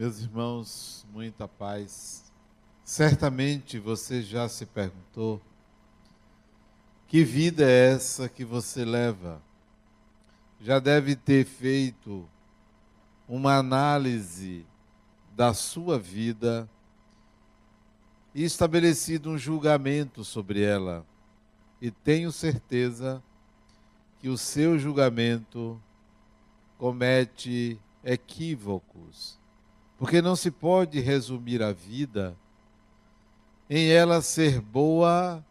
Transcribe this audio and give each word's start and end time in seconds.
Meus 0.00 0.22
irmãos, 0.22 1.06
muita 1.12 1.46
paz. 1.46 2.32
Certamente 2.82 3.78
você 3.78 4.22
já 4.22 4.48
se 4.48 4.64
perguntou: 4.64 5.38
que 7.06 7.22
vida 7.22 7.70
é 7.70 7.92
essa 7.92 8.26
que 8.26 8.42
você 8.42 8.82
leva? 8.82 9.42
Já 10.58 10.78
deve 10.78 11.14
ter 11.14 11.44
feito 11.44 12.26
uma 13.28 13.58
análise 13.58 14.64
da 15.36 15.52
sua 15.52 15.98
vida 15.98 16.66
e 18.34 18.42
estabelecido 18.42 19.28
um 19.28 19.36
julgamento 19.36 20.24
sobre 20.24 20.62
ela. 20.62 21.04
E 21.78 21.90
tenho 21.90 22.32
certeza 22.32 23.22
que 24.18 24.30
o 24.30 24.38
seu 24.38 24.78
julgamento 24.78 25.78
comete 26.78 27.78
equívocos, 28.02 29.38
porque 30.00 30.22
não 30.22 30.34
se 30.34 30.50
pode 30.50 30.98
resumir 30.98 31.62
a 31.62 31.72
vida 31.72 32.34
em 33.68 33.90
ela 33.90 34.22
ser 34.22 34.58
boa 34.58 35.44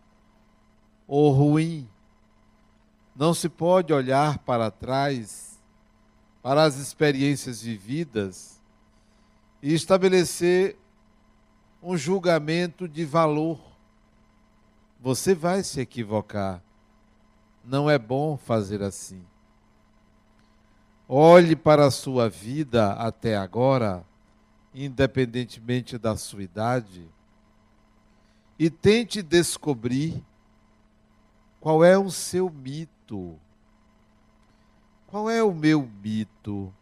ou 1.08 1.31
ruim. 1.31 1.88
Não 3.16 3.31
se 3.31 3.48
pode 3.48 3.94
olhar 3.94 4.39
para 4.39 4.72
trás, 4.72 5.59
para 6.41 6.63
as 6.63 6.77
experiências 6.77 7.62
vividas 7.62 8.59
e 9.62 9.72
estabelecer 9.72 10.75
um 11.84 11.95
julgamento 11.95 12.88
de 12.88 13.05
valor. 13.05 13.59
Você 15.00 15.36
vai 15.36 15.61
se 15.61 15.80
equivocar. 15.80 16.59
Não 17.64 17.88
é 17.88 18.00
bom 18.00 18.36
fazer 18.36 18.81
assim. 18.81 19.23
Olhe 21.08 21.55
para 21.55 21.86
a 21.86 21.92
sua 21.92 22.27
vida 22.27 22.94
até 22.94 23.38
agora, 23.38 24.08
independentemente 24.73 25.98
da 25.98 26.16
sua 26.16 26.44
idade, 26.44 27.09
e 28.58 28.70
tente 28.70 29.22
descobrir 29.22 30.23
qual 31.59 31.84
é 31.84 31.98
o 31.98 32.09
seu 32.09 32.50
mito. 32.50 33.39
Qual 35.08 35.30
é 35.30 35.44
o 35.44 35.53
meu 35.53 35.89
mito? 36.02 36.73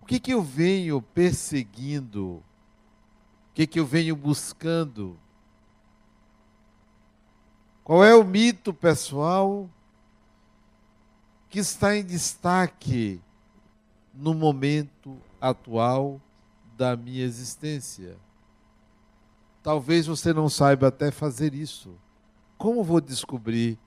O 0.00 0.06
que, 0.06 0.18
que 0.18 0.32
eu 0.32 0.42
venho 0.42 1.00
perseguindo? 1.00 2.36
O 2.36 2.42
que, 3.54 3.66
que 3.66 3.78
eu 3.78 3.86
venho 3.86 4.16
buscando? 4.16 5.18
Qual 7.82 8.02
é 8.02 8.14
o 8.14 8.24
mito 8.24 8.72
pessoal 8.72 9.68
que 11.48 11.58
está 11.58 11.96
em 11.96 12.04
destaque 12.04 13.20
no 14.12 14.34
momento 14.34 15.18
atual 15.40 16.20
da 16.76 16.96
minha 16.96 17.24
existência? 17.24 18.16
Talvez 19.62 20.06
você 20.06 20.32
não 20.32 20.48
saiba 20.48 20.88
até 20.88 21.10
fazer 21.10 21.54
isso. 21.54 21.94
Como 22.58 22.84
vou 22.84 23.00
descobrir 23.00 23.78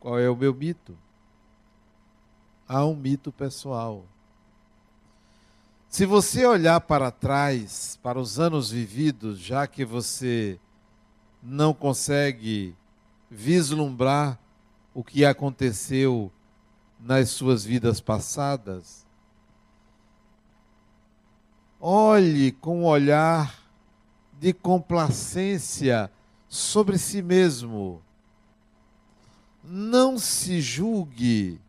qual 0.00 0.18
é 0.18 0.28
o 0.30 0.36
meu 0.36 0.54
mito? 0.54 0.96
Há 2.66 2.84
um 2.84 2.94
mito 2.94 3.32
pessoal. 3.32 4.04
Se 5.88 6.04
você 6.04 6.44
olhar 6.44 6.80
para 6.82 7.10
trás, 7.10 7.98
para 8.02 8.18
os 8.18 8.38
anos 8.38 8.70
vividos, 8.70 9.38
já 9.38 9.66
que 9.66 9.84
você 9.84 10.58
não 11.42 11.72
consegue 11.72 12.74
vislumbrar 13.30 14.38
o 14.94 15.02
que 15.02 15.24
aconteceu 15.24 16.30
nas 17.00 17.30
suas 17.30 17.64
vidas 17.64 18.00
passadas, 18.00 19.06
olhe 21.80 22.52
com 22.52 22.80
um 22.80 22.84
olhar 22.84 23.62
de 24.38 24.52
complacência 24.52 26.10
sobre 26.48 26.98
si 26.98 27.22
mesmo. 27.22 28.02
Não 29.62 30.18
se 30.18 30.60
julgue 30.60 31.60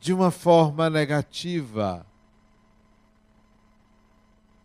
de 0.00 0.12
uma 0.12 0.30
forma 0.30 0.88
negativa. 0.88 2.06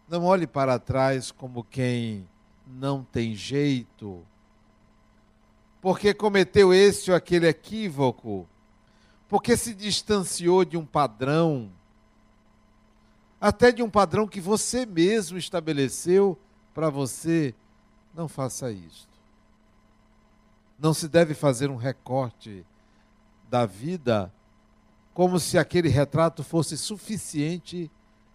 Não 0.08 0.24
olhe 0.24 0.48
para 0.48 0.80
trás 0.80 1.32
como 1.32 1.64
quem 1.64 2.28
não 2.66 3.04
tem 3.04 3.36
jeito 3.36 4.26
porque 5.88 6.14
cometeu 6.14 6.74
esse 6.74 7.12
ou 7.12 7.16
aquele 7.16 7.48
equívoco, 7.48 8.46
porque 9.28 9.56
se 9.56 9.74
distanciou 9.74 10.66
de 10.66 10.76
um 10.76 10.86
padrão, 10.86 11.72
até 13.40 13.72
de 13.72 13.84
um 13.84 13.90
padrão 13.90 14.28
que 14.28 14.42
você 14.42 14.86
mesmo 14.86 15.38
estabeleceu 15.38 16.38
para 16.74 16.90
você, 16.90 17.54
não 18.14 18.28
faça 18.28 18.72
isto. 18.72 19.08
Não 20.80 20.94
se 20.94 21.08
deve 21.08 21.34
fazer 21.34 21.70
um 21.70 21.76
recorte 21.76 22.66
da 23.50 23.66
vida 23.66 24.32
como 25.14 25.40
se 25.40 25.58
aquele 25.58 25.90
retrato 25.90 26.44
fosse 26.44 26.78
suficiente 26.78 27.90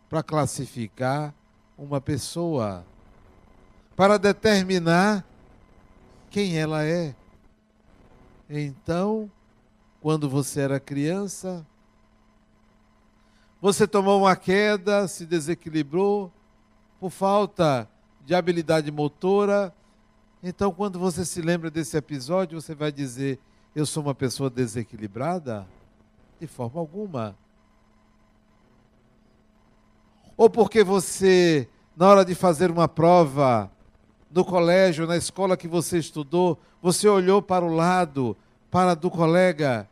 para 0.08 0.22
classificar 0.22 1.32
uma 1.78 2.00
pessoa, 2.00 2.84
para 3.94 4.18
determinar 4.18 5.24
quem 6.30 6.58
ela 6.58 6.84
é. 6.84 7.14
Então, 8.50 9.30
quando 10.00 10.28
você 10.28 10.60
era 10.60 10.80
criança, 10.80 11.64
você 13.62 13.86
tomou 13.86 14.22
uma 14.22 14.34
queda, 14.34 15.06
se 15.06 15.24
desequilibrou 15.24 16.32
por 16.98 17.10
falta 17.10 17.88
de 18.26 18.34
habilidade 18.34 18.90
motora. 18.90 19.72
Então, 20.42 20.72
quando 20.72 20.98
você 20.98 21.24
se 21.24 21.40
lembra 21.40 21.70
desse 21.70 21.96
episódio, 21.96 22.60
você 22.60 22.74
vai 22.74 22.90
dizer: 22.90 23.38
Eu 23.72 23.86
sou 23.86 24.02
uma 24.02 24.16
pessoa 24.16 24.50
desequilibrada? 24.50 25.64
De 26.40 26.48
forma 26.48 26.80
alguma. 26.80 27.36
Ou 30.36 30.50
porque 30.50 30.82
você, 30.82 31.68
na 31.96 32.08
hora 32.08 32.24
de 32.24 32.34
fazer 32.34 32.68
uma 32.68 32.88
prova, 32.88 33.70
no 34.28 34.44
colégio, 34.44 35.06
na 35.06 35.16
escola 35.16 35.56
que 35.56 35.68
você 35.68 35.98
estudou, 35.98 36.58
você 36.82 37.06
olhou 37.06 37.40
para 37.40 37.64
o 37.64 37.72
lado, 37.72 38.36
para 38.72 38.96
do 38.96 39.08
colega, 39.08 39.88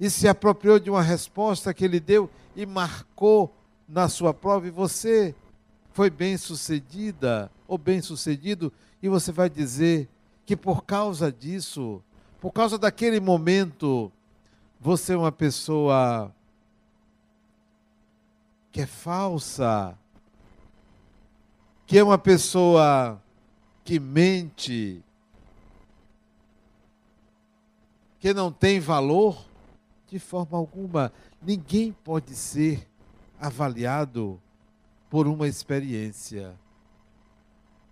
e 0.00 0.08
se 0.08 0.28
apropriou 0.28 0.78
de 0.78 0.90
uma 0.90 1.02
resposta 1.02 1.74
que 1.74 1.84
ele 1.84 1.98
deu 1.98 2.30
e 2.54 2.64
marcou 2.64 3.54
na 3.88 4.08
sua 4.08 4.34
prova, 4.34 4.66
e 4.66 4.70
você 4.70 5.34
foi 5.92 6.10
bem 6.10 6.36
sucedida 6.36 7.50
ou 7.66 7.76
bem 7.76 8.00
sucedido, 8.00 8.72
e 9.02 9.08
você 9.08 9.32
vai 9.32 9.48
dizer 9.48 10.08
que 10.44 10.56
por 10.56 10.84
causa 10.84 11.32
disso, 11.32 12.02
por 12.40 12.52
causa 12.52 12.78
daquele 12.78 13.18
momento, 13.20 14.12
você 14.80 15.14
é 15.14 15.16
uma 15.16 15.32
pessoa 15.32 16.32
que 18.70 18.82
é 18.82 18.86
falsa, 18.86 19.98
que 21.86 21.98
é 21.98 22.04
uma 22.04 22.18
pessoa 22.18 23.20
que 23.82 23.98
mente, 23.98 25.02
que 28.20 28.34
não 28.34 28.52
tem 28.52 28.78
valor? 28.78 29.47
De 30.08 30.18
forma 30.18 30.56
alguma. 30.56 31.12
Ninguém 31.40 31.92
pode 31.92 32.34
ser 32.34 32.88
avaliado 33.38 34.40
por 35.10 35.26
uma 35.26 35.46
experiência. 35.46 36.58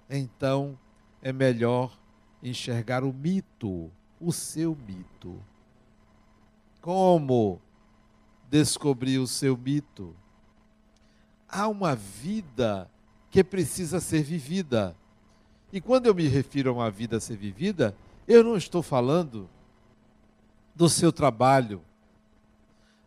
Então, 0.09 0.78
é 1.22 1.32
melhor 1.32 1.98
enxergar 2.42 3.04
o 3.04 3.13
mito, 3.13 3.91
o 4.21 4.33
seu 4.33 4.77
mito. 4.86 5.42
Como 6.80 7.60
descobrir 8.48 9.19
o 9.19 9.27
seu 9.27 9.57
mito? 9.57 10.15
Há 11.48 11.69
uma 11.69 11.95
vida 11.95 12.91
que 13.30 13.42
precisa 13.42 14.01
ser 14.01 14.22
vivida. 14.22 14.97
E 15.72 15.80
quando 15.80 16.07
eu 16.07 16.15
me 16.15 16.28
refiro 16.28 16.71
a 16.71 16.72
uma 16.72 16.91
vida 16.91 17.16
a 17.16 17.21
ser 17.21 17.36
vivida, 17.36 17.95
eu 18.27 18.42
não 18.42 18.57
estou 18.57 18.83
falando 18.83 19.48
do 20.74 20.89
seu 20.89 21.12
trabalho, 21.12 21.83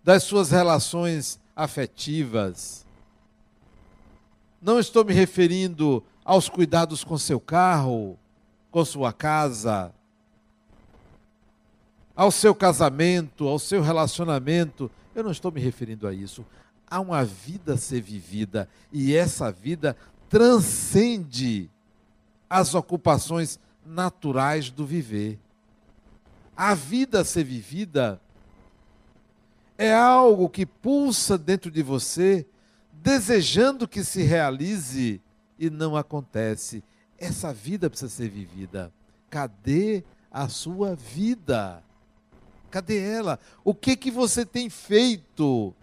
das 0.04 0.24
suas 0.24 0.52
relações 0.52 1.40
afetivas. 1.56 2.86
Não 4.62 4.80
estou 4.80 5.06
me 5.06 5.14
referindo 5.14 6.04
aos 6.24 6.50
cuidados 6.50 7.04
com 7.04 7.18
seu 7.18 7.40
carro, 7.40 8.18
com 8.72 8.84
sua 8.84 9.12
casa, 9.12 9.94
ao 12.16 12.32
seu 12.32 12.54
casamento, 12.54 13.48
ao 13.48 13.58
seu 13.58 13.82
relacionamento. 13.82 14.92
Eu 15.16 15.24
não 15.24 15.32
estou 15.32 15.52
me 15.52 15.62
referindo 15.62 16.08
a 16.08 16.14
isso. 16.14 16.46
Há 16.90 17.00
uma 17.00 17.24
vida 17.24 17.76
a 17.76 17.78
ser 17.78 18.02
vivida 18.02 18.68
e 18.92 19.16
essa 19.16 19.52
vida 19.52 19.96
transcende 20.28 21.70
as 22.50 22.74
ocupações 22.74 23.60
naturais 23.86 24.70
do 24.70 24.86
viver. 24.86 25.40
A 26.56 26.74
vida 26.74 27.22
a 27.22 27.26
ser 27.26 27.44
vivida 27.44 28.20
é 29.80 29.94
algo 29.94 30.50
que 30.50 30.66
pulsa 30.66 31.38
dentro 31.38 31.72
de 31.72 31.82
você 31.82 32.46
desejando 32.92 33.88
que 33.88 34.04
se 34.04 34.22
realize 34.24 35.22
e 35.58 35.70
não 35.70 35.96
acontece. 35.96 36.84
Essa 37.18 37.54
vida 37.54 37.90
precisa 37.90 38.12
ser 38.12 38.30
vivida. 38.30 38.92
Cadê 39.30 40.04
a 40.30 40.50
sua 40.50 40.96
vida? 40.96 41.82
Cadê 42.70 43.00
ela? 43.00 43.40
O 43.64 43.74
que 43.74 43.96
que 43.96 44.12
você 44.12 44.46
tem 44.46 44.70
feito 44.70 45.74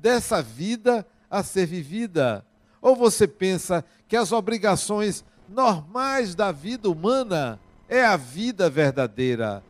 dessa 0.00 0.40
vida 0.40 1.04
a 1.28 1.42
ser 1.42 1.66
vivida? 1.66 2.46
Ou 2.80 2.94
você 2.94 3.26
pensa 3.26 3.84
que 4.06 4.16
as 4.16 4.30
obrigações 4.30 5.24
normais 5.48 6.36
da 6.36 6.52
vida 6.52 6.88
humana 6.88 7.58
é 7.88 8.04
a 8.04 8.16
vida 8.16 8.70
verdadeira? 8.70 9.64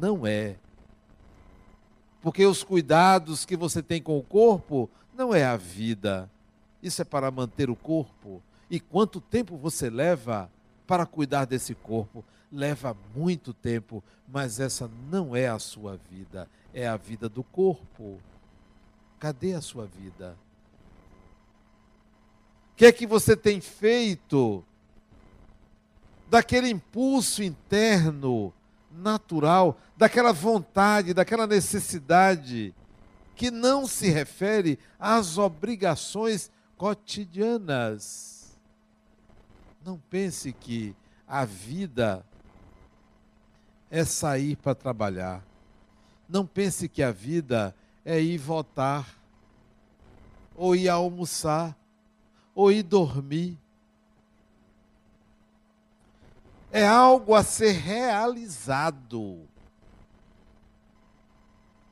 Não 0.00 0.26
é. 0.26 0.56
Porque 2.22 2.44
os 2.44 2.62
cuidados 2.62 3.44
que 3.44 3.56
você 3.56 3.82
tem 3.82 4.02
com 4.02 4.18
o 4.18 4.22
corpo 4.22 4.88
não 5.16 5.34
é 5.34 5.44
a 5.44 5.56
vida. 5.56 6.30
Isso 6.82 7.02
é 7.02 7.04
para 7.04 7.30
manter 7.30 7.70
o 7.70 7.76
corpo. 7.76 8.42
E 8.70 8.78
quanto 8.78 9.20
tempo 9.20 9.56
você 9.56 9.90
leva 9.90 10.50
para 10.86 11.06
cuidar 11.06 11.44
desse 11.44 11.74
corpo? 11.74 12.24
leva 12.52 12.96
muito 13.14 13.52
tempo, 13.54 14.02
mas 14.26 14.58
essa 14.58 14.90
não 15.08 15.36
é 15.36 15.48
a 15.48 15.58
sua 15.58 15.98
vida, 16.10 16.48
é 16.74 16.86
a 16.86 16.96
vida 16.96 17.28
do 17.28 17.42
corpo. 17.42 18.20
Cadê 19.18 19.54
a 19.54 19.60
sua 19.60 19.86
vida? 19.86 20.36
O 22.72 22.76
que 22.76 22.86
é 22.86 22.92
que 22.92 23.06
você 23.06 23.36
tem 23.36 23.60
feito 23.60 24.64
daquele 26.28 26.70
impulso 26.70 27.42
interno, 27.42 28.52
natural, 29.00 29.78
daquela 29.96 30.32
vontade, 30.32 31.14
daquela 31.14 31.46
necessidade 31.46 32.74
que 33.34 33.50
não 33.50 33.86
se 33.86 34.08
refere 34.10 34.78
às 34.98 35.38
obrigações 35.38 36.50
cotidianas? 36.76 38.58
Não 39.84 39.98
pense 39.98 40.52
que 40.52 40.94
a 41.26 41.44
vida 41.44 42.24
é 43.90 44.04
sair 44.04 44.56
para 44.56 44.74
trabalhar. 44.74 45.42
Não 46.28 46.46
pense 46.46 46.88
que 46.88 47.02
a 47.02 47.10
vida 47.10 47.74
é 48.04 48.20
ir 48.20 48.38
votar, 48.38 49.08
ou 50.54 50.76
ir 50.76 50.88
almoçar, 50.88 51.76
ou 52.54 52.70
ir 52.70 52.82
dormir. 52.82 53.58
É 56.72 56.86
algo 56.86 57.34
a 57.34 57.42
ser 57.42 57.72
realizado. 57.72 59.48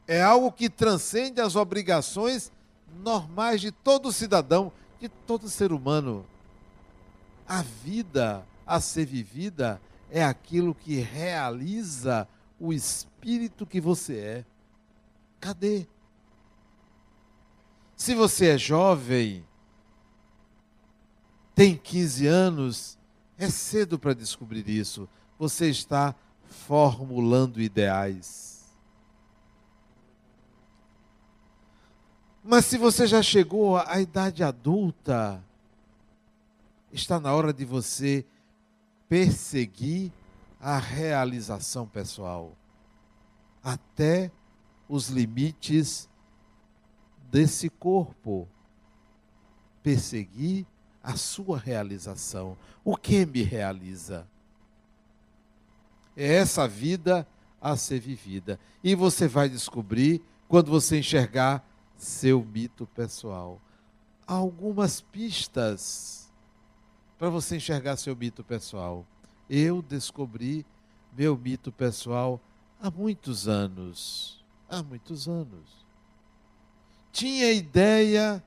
É 0.06 0.22
algo 0.22 0.50
que 0.52 0.70
transcende 0.70 1.40
as 1.40 1.56
obrigações 1.56 2.50
normais 3.02 3.60
de 3.60 3.70
todo 3.70 4.12
cidadão, 4.12 4.72
de 5.00 5.08
todo 5.08 5.48
ser 5.48 5.72
humano. 5.72 6.24
A 7.46 7.62
vida 7.62 8.46
a 8.66 8.80
ser 8.80 9.06
vivida 9.06 9.80
é 10.10 10.24
aquilo 10.24 10.74
que 10.74 10.96
realiza 10.96 12.28
o 12.58 12.72
espírito 12.72 13.66
que 13.66 13.80
você 13.80 14.18
é. 14.18 14.44
Cadê? 15.40 15.86
Se 17.96 18.14
você 18.14 18.50
é 18.50 18.58
jovem, 18.58 19.44
tem 21.54 21.76
15 21.76 22.26
anos, 22.26 22.97
é 23.38 23.48
cedo 23.48 23.98
para 23.98 24.14
descobrir 24.14 24.68
isso. 24.68 25.08
Você 25.38 25.70
está 25.70 26.14
formulando 26.66 27.60
ideais. 27.60 28.66
Mas 32.42 32.64
se 32.64 32.76
você 32.76 33.06
já 33.06 33.22
chegou 33.22 33.76
à 33.76 34.00
idade 34.00 34.42
adulta, 34.42 35.42
está 36.92 37.20
na 37.20 37.32
hora 37.32 37.52
de 37.52 37.64
você 37.64 38.26
perseguir 39.08 40.10
a 40.60 40.78
realização 40.78 41.86
pessoal, 41.86 42.56
até 43.62 44.32
os 44.88 45.08
limites 45.08 46.08
desse 47.30 47.68
corpo. 47.68 48.48
Perseguir 49.82 50.66
a 51.08 51.16
sua 51.16 51.58
realização. 51.58 52.54
O 52.84 52.94
que 52.94 53.24
me 53.24 53.42
realiza? 53.42 54.28
É 56.14 56.34
essa 56.34 56.68
vida 56.68 57.26
a 57.58 57.78
ser 57.78 57.98
vivida. 57.98 58.60
E 58.84 58.94
você 58.94 59.26
vai 59.26 59.48
descobrir 59.48 60.20
quando 60.46 60.70
você 60.70 60.98
enxergar 60.98 61.66
seu 61.96 62.44
mito 62.44 62.86
pessoal. 62.88 63.58
Algumas 64.26 65.00
pistas 65.00 66.30
para 67.18 67.30
você 67.30 67.56
enxergar 67.56 67.96
seu 67.96 68.14
mito 68.14 68.44
pessoal. 68.44 69.06
Eu 69.48 69.80
descobri 69.80 70.66
meu 71.16 71.38
mito 71.38 71.72
pessoal 71.72 72.38
há 72.78 72.90
muitos 72.90 73.48
anos. 73.48 74.44
Há 74.68 74.82
muitos 74.82 75.26
anos. 75.26 75.86
Tinha 77.10 77.50
ideia 77.50 78.44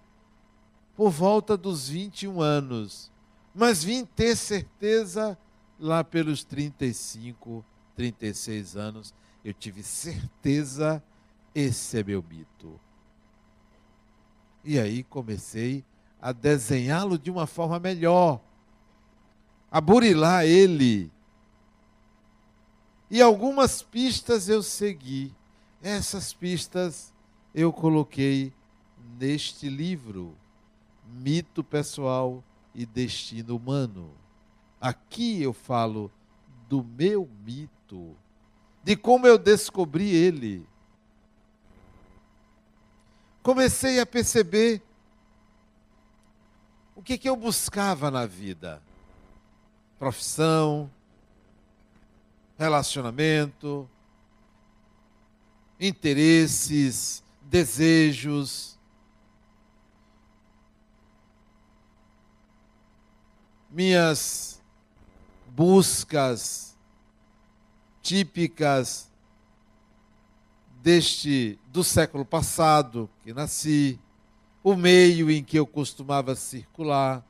por 0.95 1.09
volta 1.09 1.57
dos 1.57 1.89
21 1.89 2.41
anos, 2.41 3.11
mas 3.53 3.83
vim 3.83 4.05
ter 4.05 4.35
certeza 4.35 5.37
lá 5.79 6.03
pelos 6.03 6.43
35, 6.43 7.65
36 7.95 8.77
anos. 8.77 9.13
Eu 9.43 9.53
tive 9.53 9.81
certeza, 9.83 11.03
esse 11.53 11.99
é 11.99 12.03
meu 12.03 12.23
mito. 12.27 12.79
E 14.63 14.79
aí 14.79 15.03
comecei 15.03 15.83
a 16.21 16.31
desenhá-lo 16.31 17.17
de 17.17 17.31
uma 17.31 17.47
forma 17.47 17.79
melhor 17.79 18.39
a 19.71 19.79
burilar 19.79 20.45
ele. 20.45 21.09
E 23.09 23.21
algumas 23.21 23.81
pistas 23.81 24.49
eu 24.49 24.61
segui. 24.61 25.33
Essas 25.81 26.33
pistas 26.33 27.13
eu 27.55 27.71
coloquei 27.71 28.53
neste 29.17 29.69
livro, 29.69 30.35
Mito 31.11 31.63
Pessoal 31.63 32.43
e 32.73 32.85
Destino 32.85 33.55
Humano. 33.55 34.11
Aqui 34.79 35.41
eu 35.41 35.53
falo 35.53 36.11
do 36.67 36.83
meu 36.83 37.29
mito, 37.43 38.15
de 38.83 38.95
como 38.95 39.27
eu 39.27 39.37
descobri 39.37 40.09
ele. 40.09 40.65
Comecei 43.43 43.99
a 43.99 44.05
perceber 44.05 44.81
o 46.95 47.01
que, 47.01 47.17
que 47.17 47.27
eu 47.27 47.35
buscava 47.35 48.09
na 48.09 48.25
vida 48.25 48.81
profissão, 50.01 50.89
relacionamento, 52.57 53.87
interesses, 55.79 57.23
desejos. 57.43 58.79
Minhas 63.71 64.61
buscas 65.47 66.77
típicas 68.01 69.09
deste 70.81 71.57
do 71.67 71.83
século 71.83 72.25
passado 72.25 73.09
que 73.23 73.33
nasci, 73.33 73.99
o 74.63 74.75
meio 74.75 75.31
em 75.31 75.43
que 75.43 75.57
eu 75.57 75.65
costumava 75.65 76.35
circular, 76.35 77.23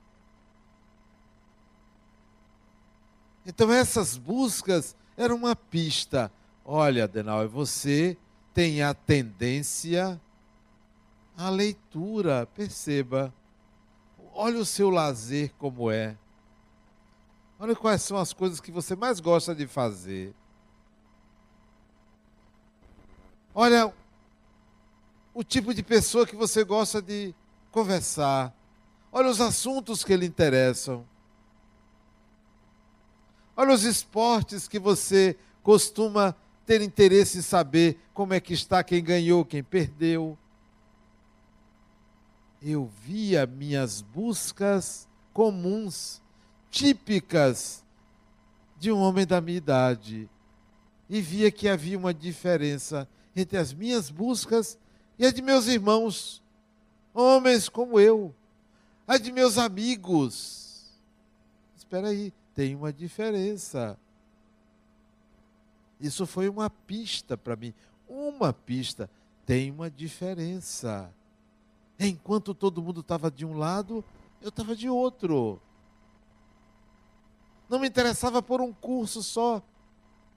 Então 3.46 3.72
essas 3.72 4.18
buscas 4.18 4.96
eram 5.18 5.36
uma 5.36 5.56
pista. 5.56 6.32
Olha, 6.64 7.06
Adenauer, 7.06 7.50
você 7.50 8.18
tem 8.54 8.82
a 8.84 8.94
tendência 8.94 10.22
à 11.36 11.50
leitura, 11.50 12.46
perceba. 12.56 13.34
Olha 14.34 14.60
o 14.60 14.66
seu 14.66 14.90
lazer 14.90 15.52
como 15.58 15.90
é. 15.90 16.16
Olha 17.62 17.76
quais 17.76 18.02
são 18.02 18.18
as 18.18 18.34
coisas 18.34 18.60
que 18.60 18.72
você 18.72 18.96
mais 18.96 19.20
gosta 19.20 19.54
de 19.54 19.68
fazer. 19.68 20.34
Olha 23.54 23.94
o 25.32 25.44
tipo 25.44 25.72
de 25.72 25.84
pessoa 25.84 26.26
que 26.26 26.36
você 26.36 26.64
gosta 26.64 27.00
de 27.00 27.36
conversar. 27.70 28.52
Olha 29.12 29.30
os 29.30 29.40
assuntos 29.40 30.04
que 30.04 30.18
lhe 30.18 30.26
interessam. 30.26 31.06
Olha 33.56 33.76
os 33.76 33.84
esportes 33.84 34.68
que 34.68 34.80
você 34.80 35.38
costuma 35.62 36.36
ter 36.66 36.82
interesse 36.82 37.38
em 37.38 37.44
saber 37.44 38.00
como 38.12 38.34
é 38.34 38.40
que 38.40 38.54
está 38.54 38.84
quem 38.84 39.04
ganhou, 39.04 39.46
quem 39.46 39.64
perdeu. 39.64 40.36
Eu 42.60 42.90
via 43.04 43.46
minhas 43.46 44.02
buscas 44.02 45.08
comuns, 45.32 46.24
típicas 46.72 47.84
de 48.80 48.92
um 48.92 48.98
homem 48.98 49.28
da 49.28 49.40
minha 49.40 49.58
idade, 49.58 50.28
e 51.08 51.22
via 51.22 51.52
que 51.52 51.68
havia 51.68 51.98
uma 51.98 52.14
diferença 52.14 53.08
entre 53.36 53.58
as 53.58 53.74
minhas 53.74 54.10
buscas 54.10 54.80
e 55.20 55.26
as 55.26 55.34
de 55.34 55.42
meus 55.42 55.68
irmãos, 55.68 56.42
homens 57.14 57.70
como 57.70 58.00
eu, 58.00 58.34
a 59.06 59.18
de 59.18 59.32
meus 59.32 59.58
amigos. 59.58 61.00
Espera 61.76 62.08
aí, 62.08 62.34
tem 62.56 62.74
uma 62.76 62.94
diferença. 62.94 64.00
Isso 66.00 66.26
foi 66.26 66.50
uma 66.50 66.70
pista 66.70 67.38
para 67.38 67.56
mim. 67.56 67.74
Uma 68.08 68.52
pista. 68.52 69.10
Tem 69.46 69.70
uma 69.70 69.90
diferença. 69.90 71.14
Enquanto 72.00 72.56
todo 72.56 72.82
mundo 72.82 73.02
estava 73.02 73.30
de 73.30 73.46
um 73.46 73.58
lado, 73.58 74.04
eu 74.42 74.50
estava 74.50 74.76
de 74.76 74.90
outro. 74.90 75.62
Não 77.72 77.80
me 77.80 77.88
interessava 77.88 78.44
por 78.44 78.60
um 78.60 78.74
curso 78.74 79.24
só. 79.24 79.64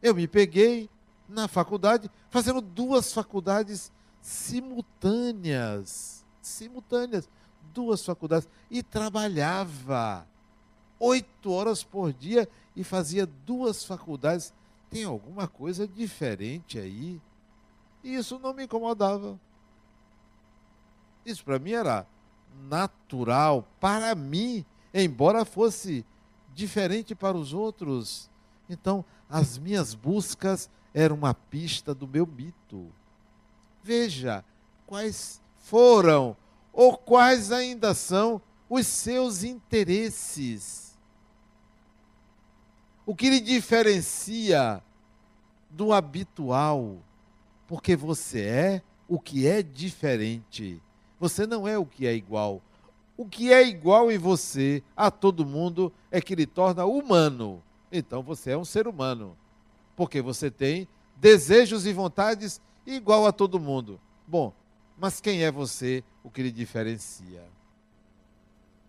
Eu 0.01 0.15
me 0.15 0.29
peguei 0.29 0.89
na 1.29 1.49
faculdade, 1.49 2.09
fazendo 2.31 2.61
duas 2.61 3.13
faculdades 3.13 3.91
simultâneas. 4.21 6.25
Simultâneas. 6.41 7.29
Duas 7.73 8.07
faculdades. 8.07 8.49
E 8.71 8.85
trabalhava 8.85 10.25
oito 11.01 11.51
horas 11.51 11.83
por 11.83 12.13
dia 12.13 12.49
e 12.77 12.85
fazia 12.85 13.27
duas 13.27 13.85
faculdades. 13.85 14.55
Tem 14.89 15.03
alguma 15.03 15.49
coisa 15.49 15.89
diferente 15.89 16.79
aí? 16.79 17.21
E 18.05 18.15
isso 18.15 18.39
não 18.39 18.55
me 18.55 18.63
incomodava. 18.63 19.41
Isso 21.27 21.45
para 21.45 21.59
mim 21.59 21.73
era 21.73 22.07
natural. 22.69 23.67
Para 23.81 24.15
mim, 24.15 24.65
embora 24.95 25.45
fosse 25.45 26.07
diferente 26.55 27.15
para 27.15 27.37
os 27.37 27.53
outros. 27.53 28.31
Então, 28.69 29.05
as 29.29 29.59
minhas 29.59 29.95
buscas 29.95 30.71
eram 30.93 31.17
uma 31.17 31.35
pista 31.35 31.95
do 31.95 32.07
meu 32.07 32.27
mito. 32.27 32.91
Veja 33.83 34.45
quais 34.87 35.41
foram 35.59 36.37
ou 36.73 36.97
quais 36.97 37.51
ainda 37.53 37.95
são 37.95 38.41
os 38.69 38.87
seus 38.87 39.43
interesses. 39.43 40.97
O 43.07 43.15
que 43.15 43.29
lhe 43.29 43.41
diferencia 43.41 44.83
do 45.69 45.93
habitual, 45.93 46.97
porque 47.67 47.95
você 47.97 48.41
é 48.41 48.83
o 49.09 49.19
que 49.19 49.47
é 49.47 49.63
diferente. 49.63 50.81
Você 51.21 51.47
não 51.47 51.69
é 51.69 51.77
o 51.77 51.85
que 51.85 52.07
é 52.07 52.15
igual. 52.15 52.63
O 53.17 53.27
que 53.27 53.53
é 53.53 53.67
igual 53.67 54.11
em 54.11 54.19
você, 54.19 54.83
a 54.97 55.11
todo 55.11 55.47
mundo, 55.47 55.93
é 56.11 56.21
que 56.21 56.35
lhe 56.35 56.47
torna 56.47 56.85
humano. 56.85 57.63
Então 57.93 58.23
você 58.23 58.51
é 58.51 58.59
um 58.59 58.65
ser 58.65 58.89
humano. 58.89 59.37
Porque 59.95 60.21
você 60.21 60.51
tem 60.51 60.89
desejos 61.17 61.87
e 61.87 61.93
vontades 61.93 62.61
igual 62.85 63.27
a 63.27 63.33
todo 63.33 63.61
mundo. 63.61 64.01
Bom, 64.27 64.53
mas 64.99 65.21
quem 65.21 65.45
é 65.45 65.51
você, 65.51 66.03
o 66.23 66.31
que 66.31 66.43
lhe 66.43 66.51
diferencia? 66.51 67.45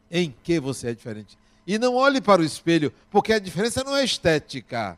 Em 0.10 0.34
que 0.44 0.60
você 0.60 0.90
é 0.90 0.94
diferente? 0.96 1.38
E 1.68 1.78
não 1.78 1.96
olhe 1.96 2.22
para 2.22 2.42
o 2.42 2.46
espelho, 2.46 2.92
porque 3.10 3.34
a 3.34 3.40
diferença 3.40 3.84
não 3.84 3.96
é 3.96 4.04
estética. 4.04 4.98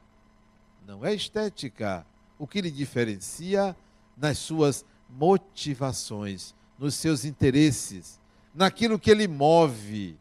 Não 0.86 1.06
é 1.06 1.14
estética. 1.14 2.06
O 2.40 2.48
que 2.48 2.62
lhe 2.62 2.72
diferencia 2.72 3.76
nas 4.16 4.38
suas 4.38 4.86
motivações, 5.10 6.54
nos 6.78 6.96
seus 6.96 7.26
interesses, 7.26 8.20
naquilo 8.58 8.98
que 8.98 9.12
ele 9.12 9.28
move, 9.28 10.18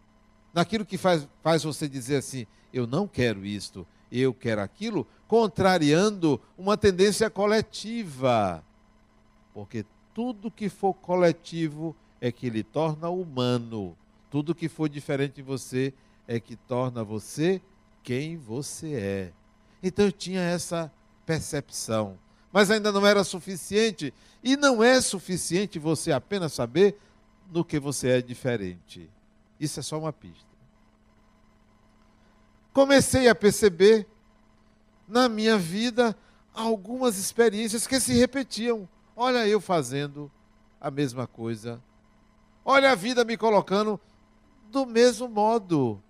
naquilo 0.52 0.84
que 0.84 0.98
faz, 0.98 1.26
faz 1.42 1.64
você 1.64 1.88
dizer 1.88 2.16
assim: 2.16 2.46
eu 2.72 2.86
não 2.86 3.08
quero 3.08 3.44
isto, 3.44 3.86
eu 4.12 4.34
quero 4.34 4.60
aquilo, 4.60 5.06
contrariando 5.26 6.40
uma 6.56 6.76
tendência 6.76 7.30
coletiva. 7.30 8.62
Porque 9.54 9.86
tudo 10.14 10.50
que 10.50 10.68
for 10.68 10.92
coletivo 10.92 11.96
é 12.20 12.30
que 12.30 12.50
lhe 12.50 12.62
torna 12.62 13.08
humano. 13.08 13.96
Tudo 14.30 14.54
que 14.54 14.68
for 14.68 14.88
diferente 14.88 15.36
de 15.36 15.42
você 15.42 15.94
é 16.28 16.38
que 16.38 16.56
torna 16.56 17.02
você 17.02 17.60
quem 18.02 18.36
você 18.36 18.94
é. 18.94 19.32
Então 19.82 20.04
eu 20.04 20.12
tinha 20.12 20.40
essa 20.40 20.92
percepção. 21.24 22.18
Mas 22.52 22.70
ainda 22.70 22.92
não 22.92 23.06
era 23.06 23.24
suficiente. 23.24 24.12
E 24.44 24.56
não 24.56 24.82
é 24.82 25.00
suficiente 25.00 25.78
você 25.78 26.12
apenas 26.12 26.52
saber 26.52 26.98
no 27.50 27.64
que 27.64 27.78
você 27.78 28.10
é 28.10 28.22
diferente. 28.22 29.10
Isso 29.58 29.80
é 29.80 29.82
só 29.82 29.98
uma 29.98 30.12
pista. 30.12 30.46
Comecei 32.72 33.28
a 33.28 33.34
perceber 33.34 34.06
na 35.08 35.28
minha 35.28 35.56
vida 35.56 36.16
algumas 36.52 37.16
experiências 37.16 37.86
que 37.86 37.98
se 37.98 38.12
repetiam. 38.14 38.88
Olha 39.14 39.46
eu 39.46 39.60
fazendo 39.60 40.30
a 40.80 40.90
mesma 40.90 41.26
coisa. 41.26 41.82
Olha 42.64 42.90
a 42.92 42.94
vida 42.94 43.24
me 43.24 43.36
colocando 43.36 44.00
do 44.70 44.84
mesmo 44.84 45.28
modo. 45.28 46.02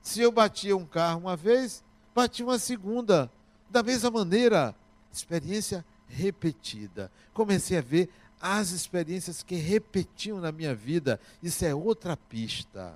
Se 0.00 0.20
eu 0.20 0.32
batia 0.32 0.76
um 0.76 0.84
carro 0.84 1.20
uma 1.20 1.36
vez, 1.36 1.84
batia 2.14 2.44
uma 2.44 2.58
segunda. 2.58 3.30
Da 3.70 3.82
mesma 3.82 4.10
maneira, 4.10 4.74
experiência 5.12 5.84
repetida. 6.06 7.10
Comecei 7.32 7.78
a 7.78 7.80
ver 7.80 8.10
as 8.46 8.72
experiências 8.72 9.42
que 9.42 9.54
repetiam 9.54 10.38
na 10.38 10.52
minha 10.52 10.74
vida. 10.74 11.18
Isso 11.42 11.64
é 11.64 11.74
outra 11.74 12.14
pista. 12.14 12.94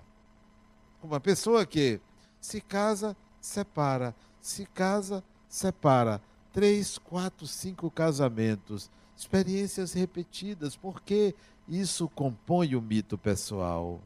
Uma 1.02 1.19
pessoa 1.19 1.64
que 1.64 1.99
se 2.38 2.61
casa, 2.61 3.17
separa, 3.40 4.14
se 4.43 4.67
casa, 4.67 5.25
separa. 5.49 6.21
Três, 6.52 6.99
quatro, 6.99 7.47
cinco 7.47 7.90
casamentos. 7.90 8.90
Experiências 9.17 9.95
repetidas, 9.95 10.76
porque 10.76 11.35
isso 11.67 12.11
compõe 12.11 12.76
o 12.76 12.83
mito 12.83 13.17
pessoal. 13.17 14.02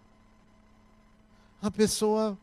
A 1.60 1.72
pessoa 1.72 2.38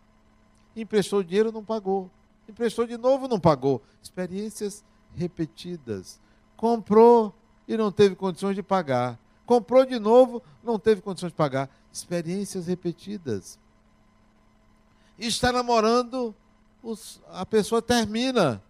emprestou 0.75 1.23
dinheiro, 1.23 1.53
não 1.53 1.63
pagou. 1.63 2.11
Emprestou 2.49 2.85
de 2.85 2.97
novo, 2.97 3.29
não 3.29 3.39
pagou. 3.39 3.81
Experiências 4.03 4.83
repetidas. 5.15 6.19
Comprou, 6.57 7.33
e 7.69 7.77
não 7.77 7.91
teve 7.91 8.15
condições 8.15 8.55
de 8.55 8.63
pagar. 8.63 9.19
Comprou 9.45 9.85
de 9.85 9.99
novo, 9.99 10.41
não 10.63 10.79
teve 10.79 11.01
condições 11.01 11.29
de 11.29 11.35
pagar. 11.35 11.69
Experiências 11.93 12.65
repetidas. 12.65 13.59
Está 15.19 15.51
namorando, 15.51 16.33
os, 16.81 17.21
a 17.31 17.45
pessoa 17.45 17.79
termina. 17.79 18.61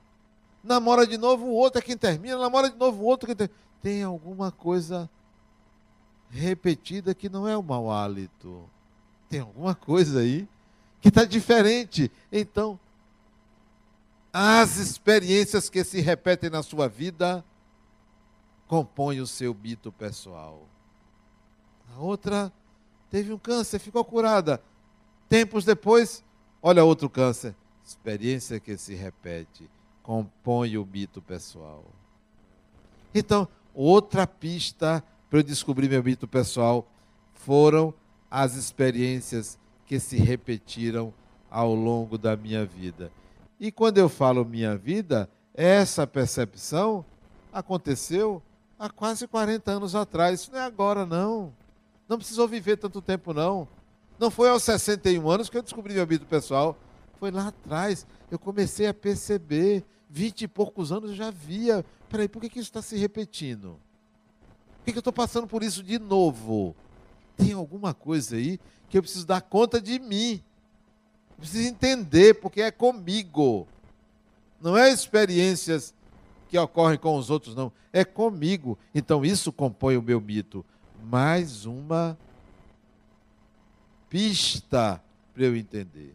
Namora 0.61 1.07
de 1.07 1.17
novo, 1.17 1.45
o 1.45 1.53
outro 1.53 1.79
é 1.79 1.81
quem 1.81 1.95
termina. 1.95 2.37
Namora 2.37 2.69
de 2.69 2.77
novo, 2.77 3.01
o 3.01 3.05
outro 3.05 3.25
é 3.25 3.33
quem 3.33 3.47
termina. 3.47 3.59
Tem 3.81 4.03
alguma 4.03 4.51
coisa 4.51 5.09
repetida 6.29 7.15
que 7.15 7.29
não 7.29 7.47
é 7.47 7.55
o 7.55 7.63
mau 7.63 7.89
hálito. 7.89 8.69
Tem 9.29 9.39
alguma 9.39 9.73
coisa 9.73 10.19
aí 10.19 10.45
que 10.99 11.07
está 11.07 11.23
diferente. 11.23 12.11
Então, 12.29 12.77
as 14.33 14.75
experiências 14.75 15.69
que 15.69 15.85
se 15.85 16.01
repetem 16.01 16.49
na 16.49 16.61
sua 16.61 16.89
vida 16.89 17.45
compõe 18.69 19.19
o 19.19 19.25
seu 19.25 19.51
mito 19.51 19.91
pessoal. 19.91 20.69
A 21.91 21.99
outra 21.99 22.53
teve 23.09 23.33
um 23.33 23.37
câncer, 23.39 23.79
ficou 23.79 24.05
curada. 24.05 24.61
Tempos 25.27 25.65
depois, 25.65 26.23
olha 26.61 26.83
outro 26.83 27.09
câncer. 27.09 27.55
Experiência 27.83 28.59
que 28.59 28.77
se 28.77 28.93
repete, 28.93 29.67
compõe 30.03 30.77
o 30.77 30.85
mito 30.85 31.19
pessoal. 31.19 31.83
Então, 33.13 33.47
outra 33.73 34.27
pista 34.27 35.03
para 35.27 35.39
eu 35.39 35.43
descobrir 35.43 35.89
meu 35.89 36.03
mito 36.03 36.27
pessoal 36.27 36.87
foram 37.33 37.91
as 38.29 38.53
experiências 38.53 39.57
que 39.87 39.99
se 39.99 40.17
repetiram 40.17 41.11
ao 41.49 41.73
longo 41.73 42.19
da 42.19 42.37
minha 42.37 42.67
vida. 42.67 43.11
E 43.59 43.71
quando 43.71 43.97
eu 43.97 44.07
falo 44.07 44.45
minha 44.45 44.77
vida, 44.77 45.27
essa 45.55 46.05
percepção 46.05 47.03
aconteceu 47.51 48.43
há 48.79 48.89
quase 48.89 49.27
40 49.27 49.69
anos 49.69 49.93
atrás. 49.93 50.39
Isso 50.39 50.51
não 50.51 50.59
é 50.59 50.63
agora, 50.63 51.05
não. 51.05 51.53
Não 52.07 52.17
precisou 52.17 52.47
viver 52.47 52.77
tanto 52.77 53.01
tempo, 53.01 53.33
não. 53.33 53.67
Não 54.17 54.31
foi 54.31 54.49
aos 54.49 54.63
61 54.63 55.29
anos 55.29 55.49
que 55.49 55.57
eu 55.57 55.61
descobri 55.61 55.93
meu 55.93 56.07
mito 56.07 56.25
pessoal. 56.25 56.77
Foi 57.19 57.29
lá 57.29 57.49
atrás. 57.49 58.07
Eu 58.31 58.39
comecei 58.39 58.87
a 58.87 58.93
perceber. 58.93 59.83
Vinte 60.09 60.41
e 60.41 60.47
poucos 60.47 60.91
anos 60.91 61.11
eu 61.11 61.15
já 61.15 61.29
via. 61.29 61.85
Peraí, 62.09 62.27
por 62.27 62.41
que, 62.41 62.49
que 62.49 62.59
isso 62.59 62.69
está 62.69 62.81
se 62.81 62.97
repetindo? 62.97 63.79
Por 64.77 64.85
que, 64.85 64.91
que 64.93 64.97
eu 64.97 65.01
estou 65.01 65.13
passando 65.13 65.45
por 65.45 65.61
isso 65.61 65.83
de 65.83 65.99
novo? 65.99 66.75
Tem 67.37 67.53
alguma 67.53 67.93
coisa 67.93 68.37
aí 68.37 68.59
que 68.89 68.97
eu 68.97 69.03
preciso 69.03 69.27
dar 69.27 69.41
conta 69.41 69.79
de 69.79 69.99
mim. 69.99 70.41
Eu 71.31 71.37
preciso 71.37 71.67
entender, 71.67 72.39
porque 72.41 72.61
é 72.61 72.71
comigo. 72.71 73.67
Não 74.59 74.75
é 74.75 74.89
experiências 74.89 75.93
que 76.49 76.57
ocorre 76.57 76.97
com 76.97 77.15
os 77.15 77.29
outros, 77.29 77.55
não. 77.55 77.71
É 77.93 78.03
comigo. 78.03 78.77
Então 78.93 79.23
isso 79.23 79.53
compõe 79.53 79.95
o 79.95 80.01
meu 80.01 80.19
mito. 80.19 80.65
Mais 81.03 81.65
uma 81.65 82.17
pista 84.09 85.01
para 85.33 85.43
eu 85.43 85.55
entender. 85.55 86.13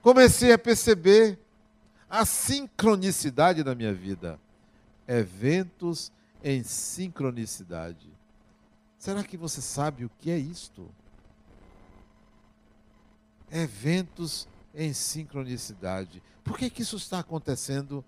Comecei 0.00 0.52
a 0.52 0.58
perceber 0.58 1.38
a 2.08 2.24
sincronicidade 2.24 3.64
na 3.64 3.74
minha 3.74 3.92
vida. 3.92 4.38
Eventos 5.08 6.12
em 6.42 6.62
sincronicidade. 6.62 8.08
Será 8.98 9.24
que 9.24 9.36
você 9.36 9.60
sabe 9.60 10.04
o 10.04 10.10
que 10.20 10.30
é 10.30 10.38
isto? 10.38 10.88
Eventos 13.50 14.46
em 14.74 14.92
sincronicidade. 14.92 16.22
Por 16.44 16.56
que, 16.56 16.70
que 16.70 16.82
isso 16.82 16.96
está 16.96 17.18
acontecendo 17.18 18.04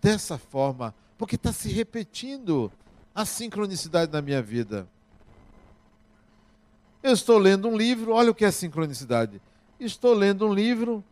dessa 0.00 0.38
forma? 0.38 0.94
Porque 1.16 1.36
está 1.36 1.52
se 1.52 1.68
repetindo 1.68 2.70
a 3.14 3.24
sincronicidade 3.24 4.12
na 4.12 4.22
minha 4.22 4.40
vida. 4.40 4.88
Eu 7.02 7.12
estou 7.12 7.38
lendo 7.38 7.68
um 7.68 7.76
livro, 7.76 8.12
olha 8.12 8.30
o 8.30 8.34
que 8.34 8.44
é 8.44 8.50
sincronicidade. 8.50 9.40
Estou 9.78 10.14
lendo 10.14 10.46
um 10.46 10.52
livro, 10.52 11.02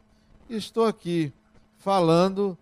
estou 0.49 0.85
aqui 0.85 1.33
falando 1.79 2.59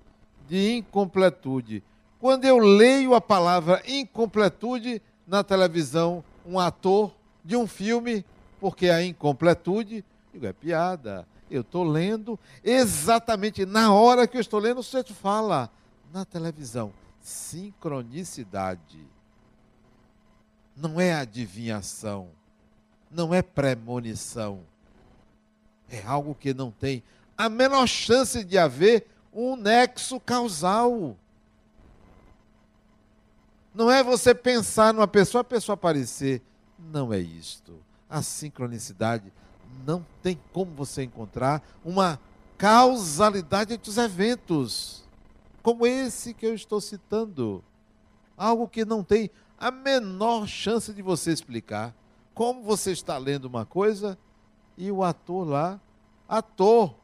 de 0.48 0.76
incompletude. 0.76 1.82
Quando 2.20 2.44
eu 2.44 2.58
leio 2.58 3.14
a 3.14 3.20
palavra 3.20 3.82
incompletude 3.86 5.00
na 5.26 5.42
televisão, 5.42 6.22
um 6.46 6.58
ator 6.58 7.12
de 7.44 7.56
um 7.56 7.66
filme, 7.66 8.24
porque 8.60 8.88
a 8.88 9.02
incompletude, 9.02 10.04
digo, 10.32 10.46
é 10.46 10.52
piada. 10.52 11.26
Eu 11.50 11.60
estou 11.60 11.84
lendo 11.84 12.38
exatamente 12.62 13.66
na 13.66 13.92
hora 13.92 14.26
que 14.26 14.36
eu 14.36 14.40
estou 14.40 14.58
lendo, 14.58 14.80
o 14.80 14.82
sujeito 14.82 15.14
fala 15.14 15.70
na 16.14 16.24
televisão. 16.24 16.94
Sincronicidade. 17.20 19.06
Não 20.74 20.98
é 20.98 21.12
adivinhação 21.12 22.30
não 23.14 23.32
é 23.32 23.40
premonição. 23.40 24.60
É 25.88 26.02
algo 26.04 26.34
que 26.34 26.52
não 26.52 26.70
tem 26.70 27.02
a 27.38 27.48
menor 27.48 27.86
chance 27.86 28.42
de 28.44 28.58
haver 28.58 29.06
um 29.32 29.56
nexo 29.56 30.18
causal. 30.18 31.16
Não 33.72 33.90
é 33.90 34.02
você 34.02 34.34
pensar 34.34 34.92
numa 34.92 35.06
pessoa, 35.06 35.42
a 35.42 35.44
pessoa 35.44 35.74
aparecer. 35.74 36.42
Não 36.78 37.12
é 37.12 37.18
isto. 37.18 37.78
A 38.10 38.22
sincronicidade 38.22 39.32
não 39.86 40.04
tem 40.22 40.38
como 40.52 40.72
você 40.72 41.02
encontrar 41.02 41.62
uma 41.84 42.18
causalidade 42.58 43.74
entre 43.74 43.90
os 43.90 43.98
eventos, 43.98 45.03
como 45.64 45.86
esse 45.86 46.34
que 46.34 46.44
eu 46.44 46.54
estou 46.54 46.78
citando. 46.78 47.64
Algo 48.36 48.68
que 48.68 48.84
não 48.84 49.02
tem 49.02 49.30
a 49.58 49.70
menor 49.70 50.46
chance 50.46 50.92
de 50.92 51.00
você 51.00 51.32
explicar 51.32 51.94
como 52.34 52.62
você 52.62 52.92
está 52.92 53.16
lendo 53.16 53.46
uma 53.46 53.64
coisa 53.64 54.18
e 54.76 54.92
o 54.92 55.02
ator 55.02 55.48
lá, 55.48 55.80
ator, 56.28 56.94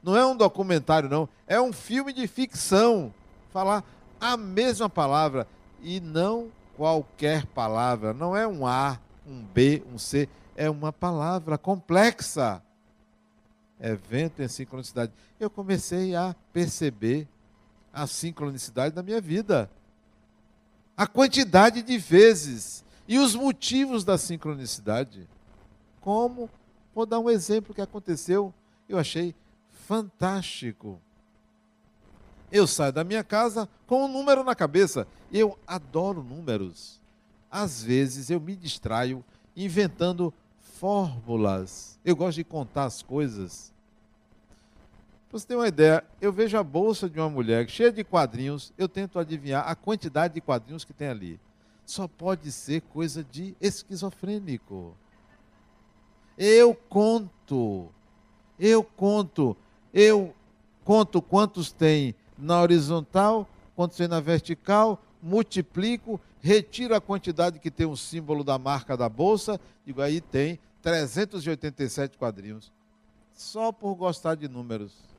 não 0.00 0.16
é 0.16 0.24
um 0.24 0.36
documentário, 0.36 1.08
não, 1.08 1.28
é 1.44 1.60
um 1.60 1.72
filme 1.72 2.12
de 2.12 2.28
ficção, 2.28 3.12
falar 3.50 3.82
a 4.20 4.36
mesma 4.36 4.88
palavra 4.88 5.48
e 5.82 5.98
não 5.98 6.52
qualquer 6.76 7.46
palavra, 7.46 8.14
não 8.14 8.36
é 8.36 8.46
um 8.46 8.64
A, 8.64 9.00
um 9.26 9.42
B, 9.42 9.82
um 9.92 9.98
C, 9.98 10.28
é 10.54 10.70
uma 10.70 10.92
palavra 10.92 11.58
complexa. 11.58 12.62
Evento 13.80 14.40
em 14.40 14.48
sincronicidade. 14.48 15.12
Eu 15.40 15.50
comecei 15.50 16.14
a 16.14 16.34
perceber 16.52 17.26
a 17.96 18.06
sincronicidade 18.06 18.94
da 18.94 19.02
minha 19.02 19.22
vida. 19.22 19.70
A 20.94 21.06
quantidade 21.06 21.80
de 21.80 21.96
vezes 21.96 22.84
e 23.08 23.18
os 23.18 23.34
motivos 23.34 24.04
da 24.04 24.18
sincronicidade. 24.18 25.26
Como, 26.02 26.50
vou 26.94 27.06
dar 27.06 27.18
um 27.18 27.30
exemplo 27.30 27.74
que 27.74 27.80
aconteceu, 27.80 28.52
eu 28.86 28.98
achei 28.98 29.34
fantástico. 29.70 31.00
Eu 32.52 32.66
saio 32.66 32.92
da 32.92 33.02
minha 33.02 33.24
casa 33.24 33.66
com 33.86 34.04
um 34.04 34.08
número 34.08 34.44
na 34.44 34.54
cabeça. 34.54 35.06
Eu 35.32 35.58
adoro 35.66 36.22
números. 36.22 37.00
Às 37.50 37.82
vezes 37.82 38.28
eu 38.28 38.38
me 38.38 38.54
distraio 38.54 39.24
inventando 39.56 40.32
fórmulas. 40.58 41.98
Eu 42.04 42.14
gosto 42.14 42.36
de 42.36 42.44
contar 42.44 42.84
as 42.84 43.00
coisas. 43.00 43.72
Você 45.38 45.46
ter 45.46 45.56
uma 45.56 45.68
ideia, 45.68 46.04
eu 46.20 46.32
vejo 46.32 46.56
a 46.56 46.62
bolsa 46.62 47.08
de 47.10 47.18
uma 47.18 47.28
mulher 47.28 47.68
cheia 47.68 47.92
de 47.92 48.02
quadrinhos, 48.02 48.72
eu 48.78 48.88
tento 48.88 49.18
adivinhar 49.18 49.68
a 49.68 49.74
quantidade 49.74 50.34
de 50.34 50.40
quadrinhos 50.40 50.84
que 50.84 50.92
tem 50.92 51.08
ali 51.08 51.38
só 51.86 52.08
pode 52.08 52.50
ser 52.50 52.82
coisa 52.82 53.22
de 53.22 53.56
esquizofrênico. 53.60 54.94
Eu 56.36 56.74
conto, 56.74 57.88
eu 58.58 58.82
conto, 58.82 59.56
eu 59.94 60.34
conto 60.84 61.22
quantos 61.22 61.70
tem 61.70 62.14
na 62.36 62.60
horizontal, 62.60 63.48
quantos 63.74 63.96
tem 63.96 64.08
na 64.08 64.20
vertical, 64.20 65.00
multiplico, 65.22 66.20
retiro 66.40 66.94
a 66.94 67.00
quantidade 67.00 67.58
que 67.58 67.70
tem 67.70 67.86
o 67.86 67.96
símbolo 67.96 68.44
da 68.44 68.58
marca 68.58 68.96
da 68.96 69.08
bolsa, 69.08 69.58
digo 69.84 70.02
aí 70.02 70.20
tem 70.20 70.58
387 70.82 72.18
quadrinhos. 72.18 72.72
Só 73.32 73.70
por 73.70 73.94
gostar 73.94 74.34
de 74.34 74.48
números. 74.48 75.15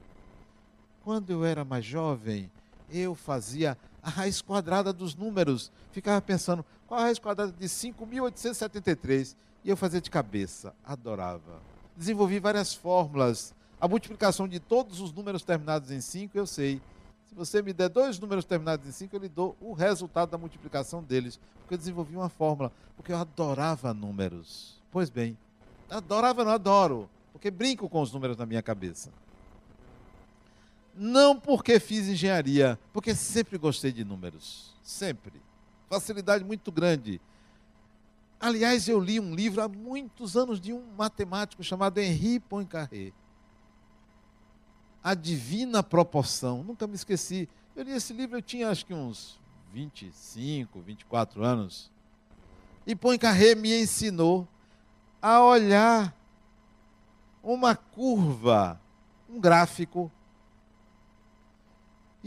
Quando 1.08 1.30
eu 1.30 1.46
era 1.46 1.64
mais 1.64 1.86
jovem, 1.86 2.52
eu 2.92 3.16
fazia 3.16 3.78
a 4.04 4.10
raiz 4.10 4.42
quadrada 4.42 4.92
dos 4.92 5.16
números. 5.16 5.72
Ficava 5.94 6.20
pensando, 6.20 6.66
qual 6.86 7.00
a 7.00 7.04
raiz 7.04 7.18
quadrada 7.18 7.54
de 7.54 7.66
5.873? 7.66 9.34
E 9.64 9.70
eu 9.70 9.78
fazia 9.78 10.02
de 10.02 10.12
cabeça, 10.12 10.76
adorava. 10.84 11.62
Desenvolvi 11.96 12.40
várias 12.40 12.74
fórmulas. 12.74 13.56
A 13.80 13.88
multiplicação 13.88 14.50
de 14.50 14.60
todos 14.60 15.00
os 15.00 15.14
números 15.14 15.44
terminados 15.44 15.92
em 15.92 16.02
5, 16.02 16.38
eu 16.38 16.46
sei. 16.46 16.82
Se 17.30 17.34
você 17.34 17.62
me 17.62 17.72
der 17.72 17.88
dois 17.88 18.20
números 18.20 18.44
terminados 18.44 18.86
em 18.86 18.92
5, 18.92 19.16
eu 19.16 19.22
lhe 19.22 19.30
dou 19.30 19.56
o 19.62 19.72
resultado 19.72 20.32
da 20.32 20.38
multiplicação 20.38 21.02
deles. 21.02 21.40
Porque 21.60 21.76
eu 21.76 21.78
desenvolvi 21.78 22.18
uma 22.18 22.28
fórmula. 22.28 22.70
Porque 22.98 23.14
eu 23.14 23.18
adorava 23.18 23.94
números. 23.94 24.76
Pois 24.92 25.10
bem, 25.10 25.38
adorava, 25.90 26.44
não 26.44 26.52
adoro. 26.52 27.10
Porque 27.32 27.50
brinco 27.50 27.88
com 27.88 28.02
os 28.02 28.12
números 28.12 28.36
na 28.36 28.46
minha 28.46 28.62
cabeça. 28.62 29.10
Não 30.98 31.40
porque 31.40 31.80
fiz 31.80 32.08
engenharia, 32.08 32.80
porque 32.92 33.14
sempre 33.14 33.58
gostei 33.58 33.92
de 33.92 34.04
números. 34.04 34.74
Sempre. 34.82 35.40
Facilidade 35.88 36.44
muito 36.44 36.72
grande. 36.72 37.22
Aliás, 38.40 38.88
eu 38.88 39.00
li 39.00 39.20
um 39.20 39.34
livro 39.34 39.62
há 39.62 39.68
muitos 39.68 40.36
anos 40.36 40.60
de 40.60 40.74
um 40.74 40.84
matemático 40.98 41.64
chamado 41.64 42.00
Henri 42.00 42.40
Poincaré. 42.40 43.14
A 45.04 45.14
Divina 45.14 45.84
Proporção. 45.84 46.64
Nunca 46.64 46.88
me 46.88 46.96
esqueci. 46.96 47.48
Eu 47.76 47.84
li 47.84 47.92
esse 47.92 48.12
livro, 48.12 48.38
eu 48.38 48.42
tinha 48.42 48.70
acho 48.70 48.86
que 48.86 48.94
uns 48.94 49.40
25, 49.72 50.82
24 50.82 51.44
anos. 51.44 51.92
E 52.88 52.96
Poincaré 52.96 53.54
me 53.54 53.80
ensinou 53.80 54.48
a 55.22 55.44
olhar 55.44 56.16
uma 57.44 57.76
curva, 57.76 58.82
um 59.30 59.40
gráfico 59.40 60.12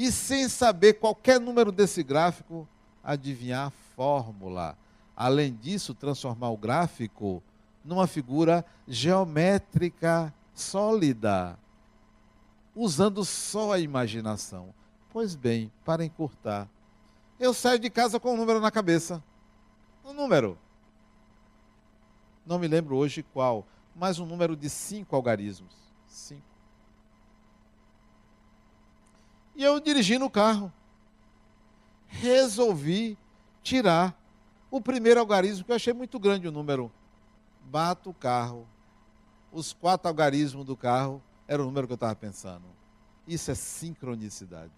e 0.01 0.11
sem 0.11 0.49
saber 0.49 0.95
qualquer 0.95 1.39
número 1.39 1.71
desse 1.71 2.03
gráfico, 2.03 2.67
adivinhar 3.05 3.67
a 3.67 3.71
fórmula. 3.95 4.75
Além 5.15 5.55
disso, 5.55 5.95
transformar 5.95 6.49
o 6.49 6.57
gráfico 6.57 7.43
numa 7.85 8.07
figura 8.07 8.65
geométrica 8.89 10.33
sólida, 10.55 11.59
usando 12.75 13.23
só 13.27 13.75
a 13.75 13.79
imaginação. 13.79 14.73
Pois 15.11 15.35
bem, 15.35 15.71
para 15.85 16.03
encurtar, 16.03 16.67
eu 17.39 17.53
saio 17.53 17.79
de 17.79 17.91
casa 17.91 18.19
com 18.19 18.33
um 18.33 18.39
número 18.39 18.59
na 18.59 18.71
cabeça. 18.71 19.23
Um 20.03 20.15
número. 20.15 20.57
Não 22.47 22.59
me 22.59 22.67
lembro 22.67 22.97
hoje 22.97 23.23
qual, 23.23 23.67
mas 23.95 24.19
um 24.19 24.25
número 24.25 24.57
de 24.57 24.71
cinco 24.71 25.15
algarismos. 25.15 25.75
Cinco. 26.07 26.50
E 29.61 29.63
eu 29.63 29.79
dirigindo 29.79 30.25
o 30.25 30.31
carro. 30.31 30.73
Resolvi 32.07 33.19
tirar 33.63 34.19
o 34.71 34.81
primeiro 34.81 35.21
algarismo, 35.21 35.67
que 35.67 35.71
eu 35.71 35.77
achei 35.77 35.93
muito 35.93 36.19
grande 36.19 36.49
o 36.49 36.51
número. 36.51 36.91
Bato 37.67 38.09
o 38.09 38.15
carro. 38.15 38.67
Os 39.53 39.75
quatro 39.75 40.09
algarismos 40.09 40.65
do 40.65 40.75
carro 40.75 41.23
era 41.47 41.61
o 41.61 41.67
número 41.67 41.87
que 41.87 41.93
eu 41.93 41.97
estava 41.97 42.17
pensando. 42.17 42.65
Isso 43.29 43.51
é 43.51 43.55
sincronicidade. 43.55 44.73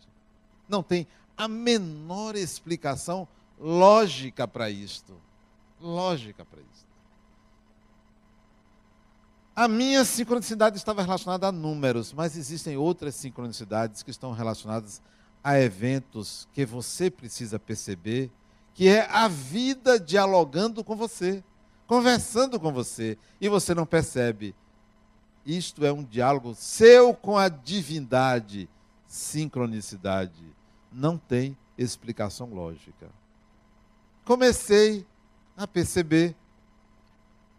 Não 0.69 0.83
tem 0.83 1.07
a 1.37 1.47
menor 1.47 2.35
explicação 2.35 3.29
lógica 3.61 4.49
para 4.49 4.69
isto. 4.69 5.15
Lógica 5.81 6.45
para 6.45 6.59
isto. 6.61 6.92
A 9.55 9.69
minha 9.69 10.03
sincronicidade 10.05 10.79
estava 10.79 11.03
relacionada 11.03 11.47
a 11.47 11.53
números, 11.53 12.13
mas 12.13 12.37
existem 12.37 12.77
outras 12.77 13.15
sincronicidades 13.15 14.03
que 14.03 14.11
estão 14.11 14.33
relacionadas 14.33 15.03
a 15.45 15.59
eventos 15.59 16.49
que 16.55 16.65
você 16.65 17.11
precisa 17.11 17.59
perceber, 17.59 18.31
que 18.73 18.89
é 18.89 19.07
a 19.11 19.29
vida 19.29 20.01
dialogando 20.01 20.83
com 20.83 20.97
você, 20.97 21.45
conversando 21.87 22.59
com 22.59 22.73
você, 22.73 23.19
e 23.39 23.49
você 23.49 23.75
não 23.75 23.85
percebe. 23.85 24.55
Isto 25.45 25.85
é 25.85 25.93
um 25.93 26.03
diálogo 26.03 26.55
seu 26.55 27.13
com 27.13 27.37
a 27.37 27.49
divindade, 27.49 28.71
sincronicidade. 29.07 30.43
Não 30.91 31.19
tem 31.19 31.59
explicação 31.77 32.49
lógica. 32.55 33.11
Comecei 34.25 35.05
a 35.55 35.67
perceber, 35.67 36.35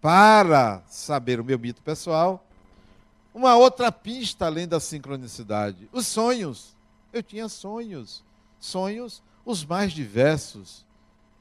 para 0.04 0.84
saber 0.90 1.40
o 1.40 1.46
meu 1.46 1.58
mito 1.58 1.82
pessoal, 1.82 2.46
uma 3.34 3.56
outra 3.56 3.90
pista 3.90 4.46
além 4.46 4.68
da 4.68 4.78
sincronicidade: 4.78 5.88
os 5.94 6.06
sonhos. 6.06 6.76
Eu 7.14 7.24
tinha 7.24 7.48
sonhos, 7.48 8.22
sonhos 8.60 9.24
os 9.46 9.64
mais 9.64 9.94
diversos. 9.94 10.86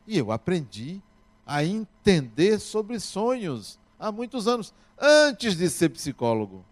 E 0.07 0.17
eu 0.17 0.31
aprendi 0.31 1.03
a 1.45 1.65
entender 1.65 2.61
sobre 2.61 3.01
sonhos 3.01 3.81
há 3.99 4.13
muitos 4.13 4.47
anos, 4.47 4.73
antes 4.97 5.57
de 5.57 5.69
ser 5.69 5.89
psicólogo. 5.89 6.65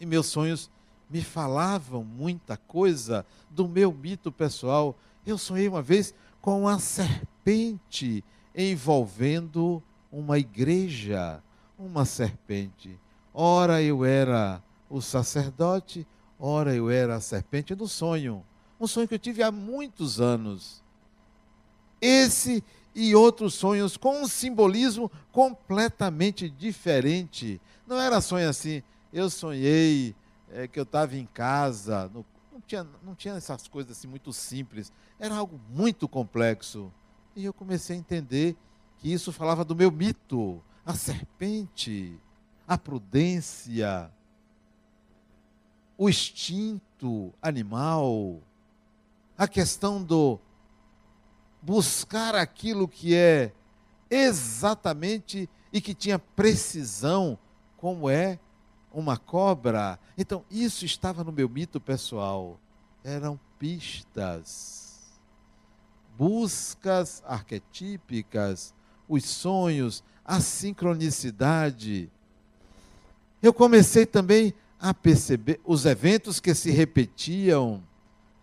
E 0.00 0.06
meus 0.06 0.26
sonhos 0.26 0.68
me 1.08 1.22
falavam 1.22 2.02
muita 2.02 2.56
coisa 2.56 3.24
do 3.48 3.68
meu 3.68 3.92
mito 3.92 4.32
pessoal. 4.32 4.96
Eu 5.24 5.38
sonhei 5.38 5.68
uma 5.68 5.82
vez 5.82 6.12
com 6.40 6.62
uma 6.62 6.80
serpente 6.80 8.24
envolvendo 8.56 9.80
uma 10.10 10.38
igreja, 10.38 11.42
uma 11.78 12.04
serpente. 12.04 12.98
Ora 13.32 13.82
eu 13.82 14.04
era 14.04 14.62
o 14.88 15.00
sacerdote, 15.00 16.06
ora 16.38 16.74
eu 16.74 16.90
era 16.90 17.16
a 17.16 17.20
serpente 17.20 17.74
do 17.74 17.86
sonho. 17.86 18.44
Um 18.80 18.86
sonho 18.86 19.06
que 19.06 19.14
eu 19.14 19.18
tive 19.18 19.42
há 19.42 19.52
muitos 19.52 20.20
anos. 20.20 20.82
Esse 22.00 22.64
e 22.94 23.14
outros 23.14 23.54
sonhos 23.54 23.96
com 23.96 24.22
um 24.22 24.26
simbolismo 24.26 25.10
completamente 25.30 26.48
diferente. 26.50 27.60
Não 27.86 28.00
era 28.00 28.20
sonho 28.20 28.48
assim, 28.48 28.82
eu 29.12 29.30
sonhei 29.30 30.14
é, 30.52 30.66
que 30.66 30.78
eu 30.78 30.82
estava 30.82 31.16
em 31.16 31.26
casa, 31.26 32.10
no, 32.12 32.24
não, 32.52 32.60
tinha, 32.60 32.86
não 33.02 33.14
tinha 33.14 33.34
essas 33.34 33.68
coisas 33.68 33.96
assim 33.96 34.08
muito 34.08 34.32
simples, 34.32 34.92
era 35.18 35.34
algo 35.34 35.60
muito 35.68 36.08
complexo. 36.08 36.92
E 37.36 37.44
eu 37.44 37.52
comecei 37.52 37.96
a 37.96 37.98
entender 37.98 38.56
que 39.00 39.10
isso 39.10 39.32
falava 39.32 39.64
do 39.64 39.74
meu 39.74 39.90
mito, 39.90 40.62
a 40.84 40.94
serpente, 40.94 42.20
a 42.68 42.76
prudência, 42.76 44.12
o 45.96 46.08
instinto 46.08 47.32
animal, 47.40 48.40
a 49.38 49.48
questão 49.48 50.02
do 50.02 50.38
buscar 51.62 52.34
aquilo 52.34 52.86
que 52.86 53.14
é 53.14 53.52
exatamente 54.10 55.48
e 55.72 55.80
que 55.80 55.94
tinha 55.94 56.18
precisão, 56.18 57.38
como 57.78 58.10
é 58.10 58.38
uma 58.92 59.16
cobra. 59.16 59.98
Então, 60.18 60.44
isso 60.50 60.84
estava 60.84 61.24
no 61.24 61.32
meu 61.32 61.48
mito 61.48 61.80
pessoal. 61.80 62.60
Eram 63.02 63.40
pistas, 63.58 65.18
buscas 66.18 67.22
arquetípicas, 67.26 68.74
os 69.10 69.24
sonhos, 69.24 70.04
a 70.24 70.40
sincronicidade. 70.40 72.08
Eu 73.42 73.52
comecei 73.52 74.06
também 74.06 74.54
a 74.78 74.94
perceber 74.94 75.60
os 75.64 75.84
eventos 75.84 76.38
que 76.38 76.54
se 76.54 76.70
repetiam, 76.70 77.82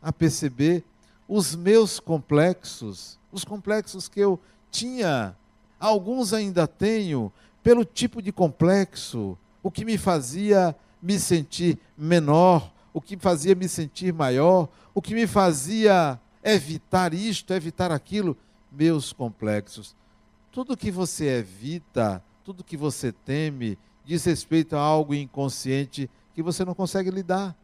a 0.01 0.11
perceber 0.11 0.83
os 1.27 1.55
meus 1.55 1.99
complexos, 1.99 3.17
os 3.31 3.45
complexos 3.45 4.09
que 4.09 4.19
eu 4.19 4.39
tinha, 4.69 5.35
alguns 5.79 6.33
ainda 6.33 6.67
tenho, 6.67 7.31
pelo 7.63 7.85
tipo 7.85 8.21
de 8.21 8.31
complexo, 8.31 9.37
o 9.63 9.71
que 9.71 9.85
me 9.85 9.97
fazia 9.97 10.75
me 11.01 11.17
sentir 11.17 11.79
menor, 11.97 12.71
o 12.93 12.99
que 12.99 13.17
fazia 13.17 13.55
me 13.55 13.69
sentir 13.69 14.13
maior, 14.13 14.67
o 14.93 15.01
que 15.01 15.13
me 15.13 15.27
fazia 15.27 16.19
evitar 16.43 17.13
isto, 17.13 17.53
evitar 17.53 17.91
aquilo, 17.91 18.35
meus 18.71 19.13
complexos. 19.13 19.95
Tudo 20.57 20.75
que 20.75 20.89
você 20.89 21.37
evita, 21.37 22.19
tudo 22.43 22.63
que 22.63 22.75
você 22.75 23.11
teme, 23.11 23.77
diz 24.03 24.25
respeito 24.25 24.75
a 24.75 24.79
algo 24.79 25.13
inconsciente 25.13 26.09
que 26.33 26.41
você 26.41 26.65
não 26.65 26.73
consegue 26.73 27.11
lidar. 27.11 27.55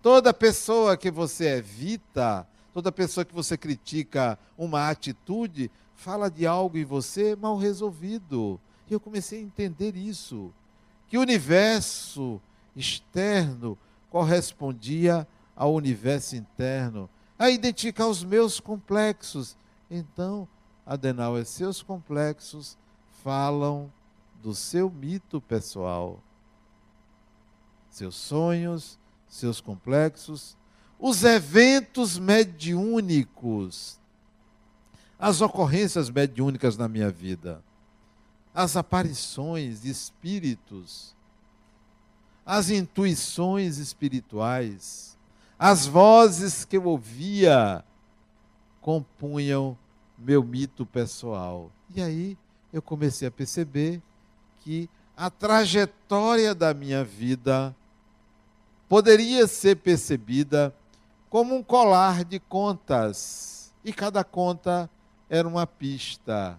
Toda 0.00 0.32
pessoa 0.32 0.96
que 0.96 1.10
você 1.10 1.58
evita, 1.58 2.48
toda 2.72 2.90
pessoa 2.90 3.22
que 3.22 3.34
você 3.34 3.54
critica 3.54 4.38
uma 4.56 4.88
atitude, 4.88 5.70
fala 5.94 6.30
de 6.30 6.46
algo 6.46 6.78
em 6.78 6.86
você 6.86 7.36
mal 7.36 7.58
resolvido. 7.58 8.58
E 8.88 8.94
eu 8.94 8.98
comecei 8.98 9.40
a 9.40 9.42
entender 9.42 9.94
isso. 9.94 10.50
Que 11.06 11.18
o 11.18 11.20
universo 11.20 12.40
externo 12.74 13.76
correspondia 14.08 15.28
ao 15.54 15.74
universo 15.74 16.34
interno, 16.34 17.10
a 17.38 17.50
identificar 17.50 18.06
os 18.06 18.24
meus 18.24 18.58
complexos. 18.58 19.54
Então, 19.90 20.48
Adenauer, 20.86 21.44
seus 21.44 21.82
complexos 21.82 22.78
falam 23.24 23.92
do 24.40 24.54
seu 24.54 24.88
mito 24.88 25.40
pessoal. 25.40 26.22
Seus 27.90 28.14
sonhos, 28.14 28.96
seus 29.26 29.60
complexos, 29.60 30.56
os 30.98 31.24
eventos 31.24 32.18
mediúnicos, 32.18 33.98
as 35.18 35.40
ocorrências 35.40 36.08
mediúnicas 36.08 36.76
na 36.76 36.86
minha 36.86 37.10
vida, 37.10 37.62
as 38.54 38.76
aparições 38.76 39.82
de 39.82 39.90
espíritos, 39.90 41.16
as 42.44 42.70
intuições 42.70 43.78
espirituais, 43.78 45.18
as 45.58 45.86
vozes 45.86 46.64
que 46.64 46.76
eu 46.76 46.84
ouvia 46.84 47.84
compunham 48.80 49.76
meu 50.18 50.42
mito 50.42 50.84
pessoal. 50.86 51.70
E 51.94 52.02
aí 52.02 52.38
eu 52.72 52.82
comecei 52.82 53.26
a 53.28 53.30
perceber 53.30 54.02
que 54.60 54.88
a 55.16 55.30
trajetória 55.30 56.54
da 56.54 56.74
minha 56.74 57.02
vida 57.04 57.74
poderia 58.88 59.46
ser 59.46 59.76
percebida 59.76 60.74
como 61.28 61.54
um 61.56 61.62
colar 61.62 62.24
de 62.24 62.38
contas, 62.38 63.74
e 63.84 63.92
cada 63.92 64.22
conta 64.24 64.88
era 65.28 65.46
uma 65.46 65.66
pista. 65.66 66.58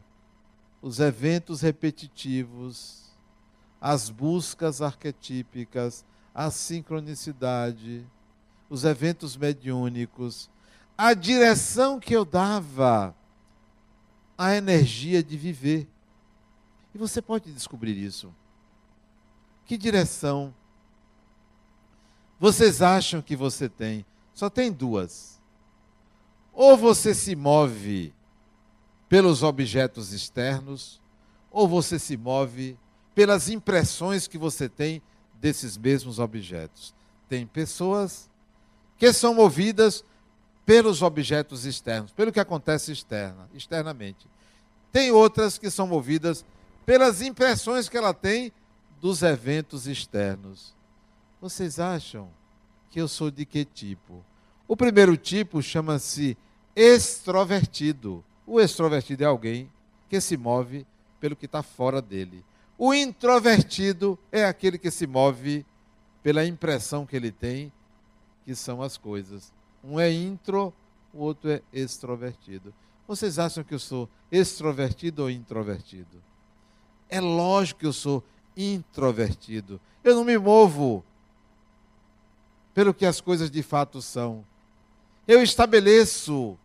Os 0.81 0.99
eventos 0.99 1.61
repetitivos, 1.61 3.07
as 3.81 4.09
buscas 4.09 4.81
arquetípicas, 4.81 6.05
a 6.33 6.51
sincronicidade, 6.51 8.05
os 8.69 8.83
eventos 8.83 9.35
mediúnicos, 9.35 10.49
a 10.97 11.13
direção 11.13 11.99
que 11.99 12.13
eu 12.13 12.25
dava 12.25 13.15
à 14.38 14.56
energia 14.56 15.23
de 15.23 15.36
viver. 15.36 15.88
E 16.93 16.97
você 16.97 17.21
pode 17.21 17.52
descobrir 17.52 17.97
isso. 17.97 18.34
Que 19.65 19.78
direção 19.78 20.54
vocês 22.39 22.82
acham 22.82 23.21
que 23.21 23.36
você 23.36 23.67
tem? 23.67 24.06
Só 24.34 24.50
tem 24.50 24.71
duas. 24.71 25.41
Ou 26.54 26.78
você 26.78 27.13
se 27.13 27.36
move 27.36 28.13
pelos 29.10 29.41
objetos 29.41 30.12
externos, 30.12 31.02
ou 31.52 31.67
você 31.67 31.97
se 31.97 32.15
move 32.15 32.78
pelas 33.15 33.50
impressões 33.50 34.28
que 34.28 34.38
você 34.38 34.69
tem 34.69 35.02
desses 35.39 35.78
mesmos 35.78 36.19
objetos. 36.19 36.93
Tem 37.28 37.47
pessoas 37.47 38.30
que 38.97 39.12
são 39.12 39.34
movidas 39.34 40.04
pelos 40.67 41.01
objetos 41.01 41.63
externos, 41.63 42.12
pelo 42.12 42.30
que 42.30 42.41
acontece 42.41 42.91
externa, 42.91 43.49
externamente. 43.53 44.27
Tem 44.91 45.12
outras 45.12 45.58
que 45.58 45.69
são 45.71 45.88
movidas 45.88 46.43
pelas 46.86 47.21
impressões 47.21 47.88
que 47.88 47.95
ela 47.95 48.13
tem 48.13 48.51
dos 48.99 49.21
eventos 49.23 49.88
externos. 49.88 50.75
Vocês 51.39 51.80
acham 51.80 52.30
que 52.89 52.99
eu 52.99 53.08
sou 53.08 53.32
de 53.32 53.45
que 53.45 53.63
tipo? 53.63 54.25
O 54.67 54.75
primeiro 54.75 55.15
tipo 55.15 55.62
chama-se 55.62 56.38
extrovertido. 56.75 58.21
O 58.45 58.60
extrovertido 58.60 59.23
é 59.23 59.27
alguém 59.27 59.71
que 60.10 60.19
se 60.19 60.36
move 60.36 60.86
pelo 61.17 61.38
que 61.38 61.45
está 61.45 61.63
fora 61.63 62.01
dele. 62.01 62.43
O 62.77 62.93
introvertido 62.93 64.19
é 64.30 64.43
aquele 64.43 64.77
que 64.77 64.91
se 64.91 65.08
move 65.08 65.65
pela 66.21 66.45
impressão 66.45 67.06
que 67.06 67.15
ele 67.15 67.32
tem 67.32 67.71
que 68.43 68.53
são 68.53 68.82
as 68.82 68.97
coisas. 68.97 69.56
Um 69.88 69.97
é 69.97 70.12
intro, 70.12 70.73
o 71.13 71.19
outro 71.19 71.50
é 71.50 71.62
extrovertido. 71.71 72.73
Vocês 73.08 73.39
acham 73.39 73.63
que 73.63 73.73
eu 73.73 73.80
sou 73.80 74.10
extrovertido 74.30 75.23
ou 75.23 75.30
introvertido? 75.30 76.21
É 77.08 77.21
lógico 77.21 77.80
que 77.80 77.86
eu 77.86 77.93
sou 77.93 78.21
introvertido. 78.56 79.80
Eu 80.04 80.13
não 80.13 80.26
me 80.26 80.38
movo 80.38 81.06
pelo 82.73 82.93
que 82.93 83.06
as 83.06 83.21
coisas 83.21 83.50
de 83.50 83.63
fato 83.63 84.02
são. 84.02 84.45
Eu 85.26 85.41
estabeleço 85.41 86.60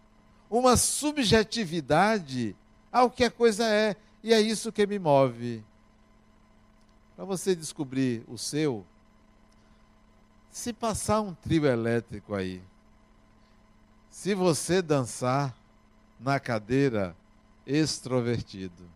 uma 0.50 0.76
subjetividade 0.76 2.56
ao 2.90 3.08
que 3.08 3.22
a 3.22 3.30
coisa 3.30 3.64
é, 3.68 3.94
e 4.20 4.34
é 4.34 4.40
isso 4.40 4.72
que 4.72 4.84
me 4.84 4.98
move. 4.98 5.64
Para 7.14 7.24
você 7.24 7.54
descobrir 7.54 8.24
o 8.26 8.36
seu, 8.36 8.84
se 10.50 10.72
passar 10.72 11.20
um 11.20 11.32
trio 11.32 11.66
elétrico 11.66 12.34
aí, 12.34 12.60
se 14.12 14.34
você 14.34 14.82
dançar 14.82 15.56
na 16.20 16.38
cadeira 16.38 17.16
extrovertido. 17.66 18.86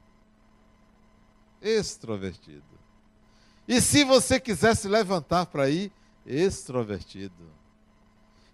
Extrovertido. 1.61 2.63
E 3.67 3.81
se 3.81 4.05
você 4.05 4.39
quiser 4.39 4.77
se 4.77 4.87
levantar 4.87 5.47
para 5.47 5.71
ir, 5.71 5.91
extrovertido. 6.27 7.51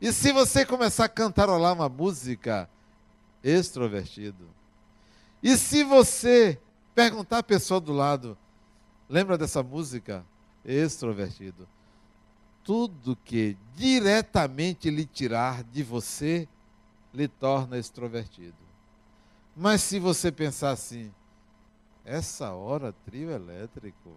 E 0.01 0.13
se 0.13 0.33
você 0.33 0.65
começar 0.65 1.07
a 1.07 1.09
cantarolar 1.09 1.75
uma 1.75 1.89
música, 1.89 2.71
extrovertido. 3.43 4.49
E 5.43 5.57
se 5.59 5.83
você 5.83 6.61
perguntar 6.95 7.39
à 7.39 7.43
pessoa 7.43 7.81
do 7.81 7.93
lado, 7.93 8.39
lembra 9.09 9.37
dessa 9.37 9.65
música? 9.65 10.25
Extrovertido. 10.65 11.69
Tudo 12.65 13.17
que 13.17 13.57
diretamente 13.75 14.91
lhe 14.91 15.05
tirar 15.05 15.65
de 15.65 15.83
você, 15.83 16.49
lhe 17.13 17.29
torna 17.29 17.79
extrovertido. 17.79 18.57
Mas 19.57 19.83
se 19.83 19.99
você 19.99 20.33
pensar 20.33 20.71
assim, 20.71 21.13
essa 22.05 22.53
hora 22.53 22.93
trio 23.05 23.31
elétrico, 23.31 24.17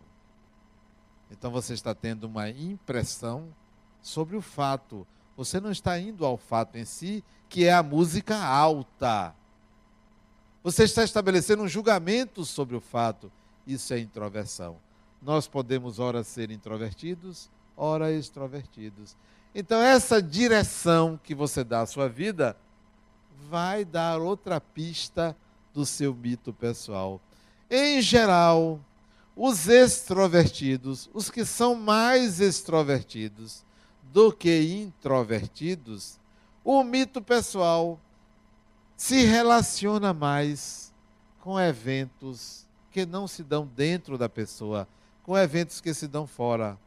então 1.30 1.52
você 1.52 1.74
está 1.74 1.94
tendo 1.94 2.26
uma 2.26 2.50
impressão 2.50 3.54
sobre 4.02 4.36
o 4.38 4.42
fato. 4.42 5.06
Você 5.36 5.60
não 5.60 5.72
está 5.72 6.00
indo 6.00 6.26
ao 6.26 6.38
fato 6.38 6.78
em 6.78 6.86
si, 6.86 7.24
que 7.50 7.66
é 7.66 7.74
a 7.74 7.84
música 7.84 8.38
alta. 8.38 9.36
Você 10.64 10.84
está 10.84 11.04
estabelecendo 11.04 11.64
um 11.64 11.68
julgamento 11.68 12.46
sobre 12.46 12.76
o 12.76 12.82
fato. 12.82 13.32
Isso 13.68 13.94
é 13.94 14.00
introversão. 14.00 14.78
Nós 15.22 15.48
podemos, 15.48 16.00
ora, 16.00 16.24
ser 16.24 16.52
introvertidos, 16.52 17.50
ora, 17.76 18.12
extrovertidos. 18.12 19.16
Então, 19.54 19.82
essa 19.82 20.22
direção 20.22 21.20
que 21.24 21.34
você 21.34 21.64
dá 21.64 21.82
à 21.82 21.86
sua 21.86 22.10
vida 22.10 22.58
vai 23.50 23.86
dar 23.86 24.20
outra 24.20 24.60
pista 24.60 25.36
do 25.74 25.86
seu 25.86 26.14
mito 26.14 26.52
pessoal. 26.54 27.22
Em 27.70 28.02
geral, 28.02 28.80
os 29.36 29.68
extrovertidos, 29.68 31.10
os 31.14 31.30
que 31.30 31.44
são 31.44 31.76
mais 31.76 32.40
extrovertidos 32.40 33.66
do 34.12 34.32
que 34.32 34.62
introvertidos, 34.62 36.18
o 36.64 36.84
mito 36.84 37.22
pessoal 37.22 38.00
se 38.96 39.24
relaciona 39.24 40.14
mais 40.14 40.94
com 41.42 41.60
eventos 41.60 42.66
que 42.92 43.06
não 43.06 43.28
se 43.28 43.44
dão 43.44 43.70
dentro 43.76 44.18
da 44.18 44.30
pessoa, 44.30 44.88
com 45.22 45.38
eventos 45.38 45.82
que 45.82 45.94
se 45.94 46.08
dão 46.08 46.26
fora. 46.26 46.78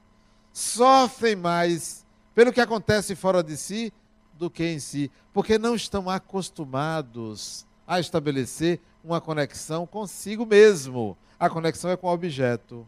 Sofrem 0.58 1.36
mais 1.36 2.04
pelo 2.34 2.52
que 2.52 2.60
acontece 2.60 3.14
fora 3.14 3.44
de 3.44 3.56
si 3.56 3.92
do 4.32 4.50
que 4.50 4.64
em 4.64 4.80
si, 4.80 5.08
porque 5.32 5.56
não 5.56 5.76
estão 5.76 6.10
acostumados 6.10 7.64
a 7.86 8.00
estabelecer 8.00 8.80
uma 9.04 9.20
conexão 9.20 9.86
consigo 9.86 10.44
mesmo. 10.44 11.16
A 11.38 11.48
conexão 11.48 11.92
é 11.92 11.96
com 11.96 12.08
o 12.08 12.12
objeto. 12.12 12.84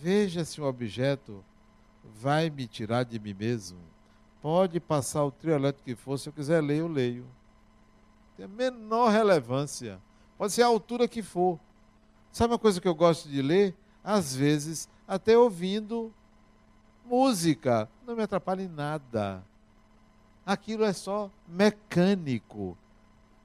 Veja 0.00 0.44
se 0.44 0.60
o 0.60 0.64
objeto 0.64 1.44
vai 2.20 2.50
me 2.50 2.66
tirar 2.66 3.04
de 3.04 3.20
mim 3.20 3.34
mesmo. 3.34 3.78
Pode 4.42 4.80
passar 4.80 5.24
o 5.24 5.30
trio 5.30 5.54
elétrico 5.54 5.84
que 5.84 5.94
for, 5.94 6.18
se 6.18 6.28
eu 6.28 6.32
quiser 6.32 6.60
ler, 6.60 6.78
eu 6.78 6.88
leio. 6.88 7.24
Tem 8.36 8.46
a 8.46 8.48
menor 8.48 9.10
relevância. 9.12 10.00
Pode 10.36 10.52
ser 10.52 10.62
a 10.62 10.66
altura 10.66 11.06
que 11.06 11.22
for. 11.22 11.56
Sabe 12.32 12.52
uma 12.52 12.58
coisa 12.58 12.80
que 12.80 12.88
eu 12.88 12.96
gosto 12.96 13.28
de 13.28 13.40
ler? 13.40 13.76
Às 14.02 14.34
vezes, 14.34 14.88
até 15.06 15.38
ouvindo 15.38 16.12
música. 17.10 17.88
Não 18.06 18.14
me 18.14 18.22
atrapalha 18.22 18.62
em 18.62 18.68
nada 18.68 19.42
aquilo 20.52 20.84
é 20.84 20.92
só 20.92 21.30
mecânico. 21.46 22.76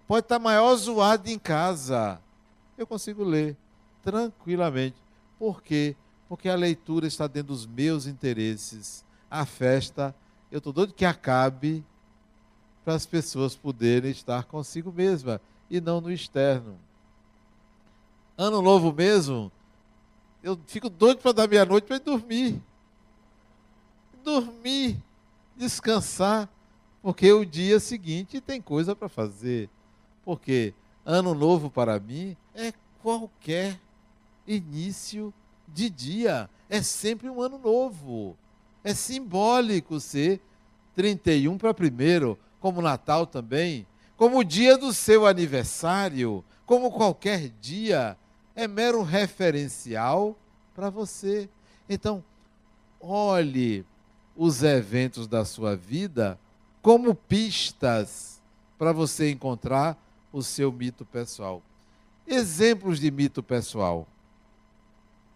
Pode 0.07 0.25
estar 0.25 0.39
maior 0.39 0.75
zoado 0.75 1.29
em 1.29 1.37
casa. 1.37 2.19
Eu 2.77 2.85
consigo 2.85 3.23
ler 3.23 3.55
tranquilamente. 4.03 4.95
Por 5.37 5.61
quê? 5.61 5.95
Porque 6.27 6.49
a 6.49 6.55
leitura 6.55 7.07
está 7.07 7.27
dentro 7.27 7.53
dos 7.53 7.65
meus 7.65 8.07
interesses. 8.07 9.05
A 9.29 9.45
festa, 9.45 10.15
eu 10.51 10.57
estou 10.57 10.73
doido 10.73 10.93
que 10.93 11.05
acabe 11.05 11.83
para 12.83 12.95
as 12.95 13.05
pessoas 13.05 13.55
poderem 13.55 14.11
estar 14.11 14.43
consigo 14.45 14.91
mesma 14.91 15.41
e 15.69 15.81
não 15.81 16.01
no 16.01 16.11
externo. 16.11 16.77
Ano 18.37 18.61
novo 18.61 18.91
mesmo, 18.91 19.51
eu 20.43 20.59
fico 20.67 20.89
doido 20.89 21.19
para 21.19 21.31
dar 21.31 21.47
meia-noite 21.47 21.87
para 21.87 21.97
dormir. 21.97 22.61
Dormir, 24.25 24.97
descansar 25.55 26.49
porque 27.05 27.31
o 27.31 27.45
dia 27.45 27.79
seguinte 27.79 28.41
tem 28.41 28.59
coisa 28.59 28.95
para 28.95 29.07
fazer. 29.07 29.69
Porque 30.23 30.73
ano 31.05 31.35
novo 31.35 31.69
para 31.69 31.99
mim 31.99 32.35
é 32.55 32.73
qualquer 33.03 33.79
início 34.47 35.31
de 35.67 35.87
dia. 35.87 36.49
É 36.67 36.81
sempre 36.81 37.29
um 37.29 37.39
ano 37.39 37.59
novo. 37.59 38.35
É 38.83 38.95
simbólico 38.95 39.99
ser 39.99 40.41
31 40.95 41.59
para 41.59 41.75
primeiro, 41.75 42.39
como 42.59 42.81
Natal 42.81 43.27
também, 43.27 43.85
como 44.17 44.39
o 44.39 44.43
dia 44.43 44.75
do 44.75 44.91
seu 44.91 45.27
aniversário, 45.27 46.43
como 46.65 46.91
qualquer 46.91 47.49
dia, 47.61 48.17
é 48.55 48.67
mero 48.67 49.03
referencial 49.03 50.35
para 50.73 50.89
você. 50.89 51.47
Então, 51.87 52.23
olhe 52.99 53.85
os 54.35 54.63
eventos 54.63 55.27
da 55.27 55.45
sua 55.45 55.75
vida 55.75 56.39
como 56.81 57.15
pistas 57.15 58.41
para 58.77 58.91
você 58.91 59.31
encontrar 59.31 59.97
o 60.31 60.43
seu 60.43 60.71
mito 60.71 61.05
pessoal. 61.05 61.63
Exemplos 62.27 62.99
de 62.99 63.09
mito 63.09 63.41
pessoal. 63.41 64.07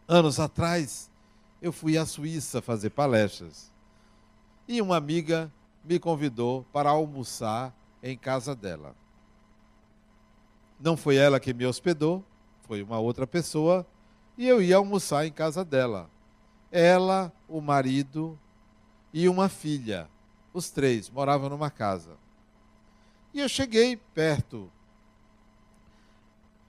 Anos 0.07 0.39
atrás, 0.39 1.09
eu 1.61 1.71
fui 1.71 1.97
à 1.97 2.05
Suíça 2.05 2.61
fazer 2.61 2.89
palestras. 2.89 3.71
E 4.67 4.81
uma 4.81 4.97
amiga 4.97 5.51
me 5.83 5.97
convidou 5.97 6.65
para 6.73 6.89
almoçar 6.89 7.73
em 8.03 8.17
casa 8.17 8.55
dela. 8.55 8.95
Não 10.79 10.95
foi 10.95 11.15
ela 11.15 11.39
que 11.39 11.53
me 11.53 11.65
hospedou, 11.65 12.23
foi 12.67 12.81
uma 12.81 12.99
outra 12.99 13.25
pessoa, 13.25 13.85
e 14.37 14.47
eu 14.47 14.61
ia 14.61 14.77
almoçar 14.77 15.25
em 15.25 15.31
casa 15.31 15.65
dela. 15.65 16.09
Ela, 16.71 17.33
o 17.47 17.59
marido 17.59 18.37
e 19.13 19.27
uma 19.27 19.49
filha. 19.49 20.07
Os 20.53 20.69
três 20.69 21.09
moravam 21.09 21.49
numa 21.49 21.69
casa. 21.69 22.17
E 23.33 23.39
eu 23.39 23.49
cheguei 23.49 23.95
perto. 23.95 24.71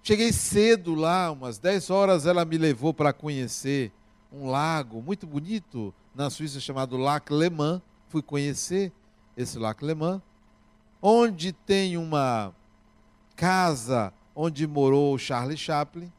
Cheguei 0.02 0.32
cedo 0.32 0.94
lá, 0.94 1.30
umas 1.30 1.58
10 1.58 1.90
horas 1.90 2.26
ela 2.26 2.44
me 2.44 2.56
levou 2.58 2.92
para 2.92 3.12
conhecer 3.12 3.92
um 4.32 4.48
lago 4.48 5.02
muito 5.02 5.26
bonito 5.26 5.94
na 6.14 6.30
Suíça 6.30 6.60
chamado 6.60 6.96
Lac 6.96 7.30
Le 7.30 7.50
Mans. 7.50 7.82
Fui 8.08 8.22
conhecer 8.22 8.92
esse 9.36 9.58
Lac 9.58 9.82
Le 9.84 9.94
Mans, 9.94 10.22
onde 11.00 11.52
tem 11.52 11.96
uma 11.96 12.54
casa 13.36 14.12
onde 14.34 14.66
morou 14.66 15.16
Charlie 15.18 15.56
Chaplin. 15.56 16.10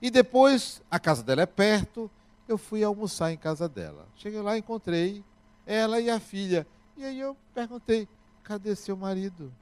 E 0.00 0.10
depois, 0.10 0.82
a 0.90 0.98
casa 0.98 1.22
dela 1.22 1.42
é 1.42 1.46
perto, 1.46 2.10
eu 2.48 2.58
fui 2.58 2.82
almoçar 2.82 3.30
em 3.32 3.36
casa 3.36 3.68
dela. 3.68 4.08
Cheguei 4.16 4.40
lá, 4.40 4.56
encontrei 4.56 5.24
ela 5.66 6.00
e 6.00 6.08
a 6.08 6.18
filha. 6.18 6.66
E 6.96 7.04
aí 7.04 7.20
eu 7.20 7.36
perguntei: 7.54 8.08
cadê 8.42 8.74
seu 8.74 8.96
marido? 8.96 9.52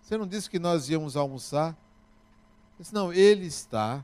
Você 0.00 0.16
não 0.16 0.26
disse 0.26 0.48
que 0.48 0.58
nós 0.58 0.88
íamos 0.88 1.16
almoçar? 1.16 1.76
Eu 2.78 2.82
disse, 2.82 2.94
não, 2.94 3.12
ele 3.12 3.44
está 3.46 4.02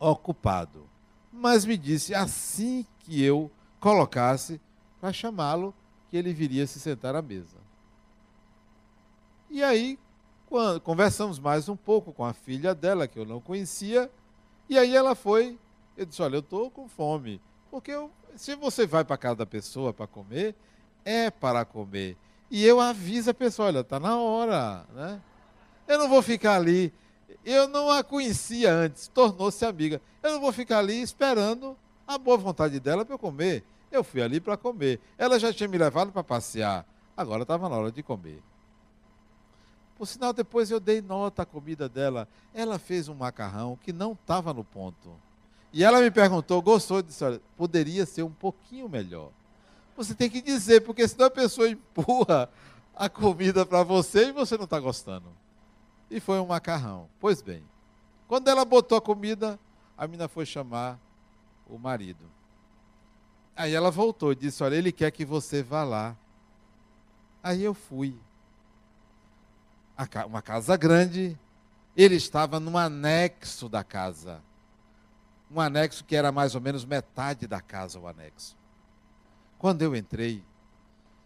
ocupado. 0.00 0.88
Mas 1.32 1.64
me 1.64 1.76
disse 1.76 2.14
assim 2.14 2.84
que 3.00 3.22
eu 3.22 3.50
colocasse 3.78 4.60
para 5.00 5.12
chamá-lo, 5.12 5.74
que 6.10 6.16
ele 6.16 6.32
viria 6.32 6.66
se 6.66 6.80
sentar 6.80 7.14
à 7.14 7.22
mesa. 7.22 7.56
E 9.50 9.62
aí, 9.62 9.98
quando, 10.46 10.80
conversamos 10.80 11.38
mais 11.38 11.68
um 11.68 11.76
pouco 11.76 12.12
com 12.12 12.24
a 12.24 12.32
filha 12.32 12.74
dela, 12.74 13.06
que 13.06 13.18
eu 13.18 13.24
não 13.24 13.40
conhecia, 13.40 14.10
e 14.68 14.78
aí 14.78 14.96
ela 14.96 15.14
foi. 15.14 15.58
Eu 15.96 16.06
disse: 16.06 16.22
Olha, 16.22 16.36
eu 16.36 16.40
estou 16.40 16.70
com 16.70 16.88
fome. 16.88 17.40
Porque 17.70 17.90
eu, 17.90 18.10
se 18.36 18.54
você 18.54 18.86
vai 18.86 19.04
para 19.04 19.16
casa 19.16 19.36
da 19.36 19.46
pessoa 19.46 19.92
para 19.92 20.06
comer, 20.06 20.54
é 21.04 21.30
para 21.30 21.64
comer. 21.64 22.16
E 22.50 22.64
eu 22.64 22.80
aviso 22.80 23.30
a 23.30 23.34
pessoa, 23.34 23.68
olha, 23.68 23.80
está 23.80 23.98
na 23.98 24.16
hora, 24.16 24.86
né? 24.94 25.20
Eu 25.88 25.98
não 25.98 26.08
vou 26.08 26.22
ficar 26.22 26.54
ali. 26.56 26.92
Eu 27.44 27.66
não 27.68 27.90
a 27.90 28.02
conhecia 28.02 28.72
antes, 28.72 29.08
tornou-se 29.08 29.64
amiga. 29.64 30.00
Eu 30.22 30.32
não 30.32 30.40
vou 30.40 30.52
ficar 30.52 30.78
ali 30.78 31.02
esperando 31.02 31.76
a 32.06 32.16
boa 32.16 32.36
vontade 32.36 32.78
dela 32.78 33.04
para 33.04 33.14
eu 33.14 33.18
comer. 33.18 33.64
Eu 33.90 34.04
fui 34.04 34.22
ali 34.22 34.40
para 34.40 34.56
comer. 34.56 35.00
Ela 35.18 35.38
já 35.38 35.52
tinha 35.52 35.68
me 35.68 35.76
levado 35.76 36.12
para 36.12 36.22
passear. 36.22 36.86
Agora 37.16 37.42
estava 37.42 37.68
na 37.68 37.76
hora 37.76 37.92
de 37.92 38.02
comer. 38.02 38.42
Por 39.96 40.06
sinal, 40.06 40.32
depois 40.32 40.70
eu 40.70 40.80
dei 40.80 41.00
nota 41.00 41.42
à 41.42 41.46
comida 41.46 41.88
dela. 41.88 42.28
Ela 42.52 42.78
fez 42.78 43.08
um 43.08 43.14
macarrão 43.14 43.76
que 43.82 43.92
não 43.92 44.12
estava 44.12 44.52
no 44.52 44.64
ponto. 44.64 45.23
E 45.74 45.82
ela 45.82 46.00
me 46.00 46.08
perguntou, 46.08 46.62
gostou? 46.62 47.02
Disse, 47.02 47.24
olha, 47.24 47.42
poderia 47.56 48.06
ser 48.06 48.22
um 48.22 48.30
pouquinho 48.30 48.88
melhor. 48.88 49.32
Você 49.96 50.14
tem 50.14 50.30
que 50.30 50.40
dizer, 50.40 50.82
porque 50.82 51.06
senão 51.08 51.26
a 51.26 51.30
pessoa 51.30 51.66
empurra 51.68 52.48
a 52.94 53.08
comida 53.08 53.66
para 53.66 53.82
você 53.82 54.28
e 54.28 54.32
você 54.32 54.56
não 54.56 54.66
está 54.66 54.78
gostando. 54.78 55.26
E 56.08 56.20
foi 56.20 56.38
um 56.38 56.46
macarrão. 56.46 57.08
Pois 57.18 57.42
bem, 57.42 57.64
quando 58.28 58.46
ela 58.46 58.64
botou 58.64 58.96
a 58.96 59.00
comida, 59.00 59.58
a 59.98 60.06
menina 60.06 60.28
foi 60.28 60.46
chamar 60.46 60.96
o 61.66 61.76
marido. 61.76 62.24
Aí 63.56 63.74
ela 63.74 63.90
voltou 63.90 64.30
e 64.30 64.36
disse: 64.36 64.62
Olha, 64.62 64.76
ele 64.76 64.92
quer 64.92 65.10
que 65.10 65.24
você 65.24 65.60
vá 65.60 65.82
lá. 65.82 66.16
Aí 67.42 67.64
eu 67.64 67.74
fui. 67.74 68.16
Uma 70.28 70.40
casa 70.40 70.76
grande, 70.76 71.36
ele 71.96 72.14
estava 72.14 72.60
no 72.60 72.78
anexo 72.78 73.68
da 73.68 73.82
casa. 73.82 74.40
Um 75.54 75.60
anexo 75.60 76.04
que 76.04 76.16
era 76.16 76.32
mais 76.32 76.54
ou 76.54 76.60
menos 76.60 76.84
metade 76.84 77.46
da 77.46 77.60
casa, 77.60 77.98
o 77.98 78.08
anexo. 78.08 78.56
Quando 79.58 79.82
eu 79.82 79.94
entrei, 79.94 80.44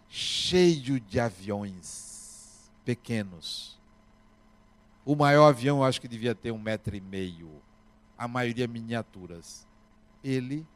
cheio 0.08 1.00
de 1.00 1.18
aviões 1.18 2.70
pequenos. 2.84 3.80
O 5.04 5.16
maior 5.16 5.48
avião 5.48 5.78
eu 5.78 5.84
acho 5.84 6.00
que 6.00 6.08
devia 6.08 6.34
ter 6.34 6.52
um 6.52 6.58
metro 6.58 6.94
e 6.94 7.00
meio. 7.00 7.50
A 8.16 8.28
maioria 8.28 8.68
miniaturas. 8.68 9.66
Ele, 10.22 10.66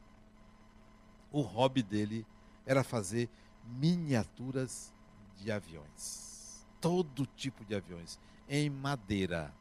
o 1.30 1.42
hobby 1.42 1.82
dele 1.82 2.26
era 2.64 2.82
fazer 2.82 3.28
miniaturas 3.66 4.94
de 5.36 5.52
aviões. 5.52 6.64
Todo 6.80 7.26
tipo 7.26 7.64
de 7.64 7.74
aviões. 7.74 8.18
Em 8.48 8.70
madeira 8.70 9.52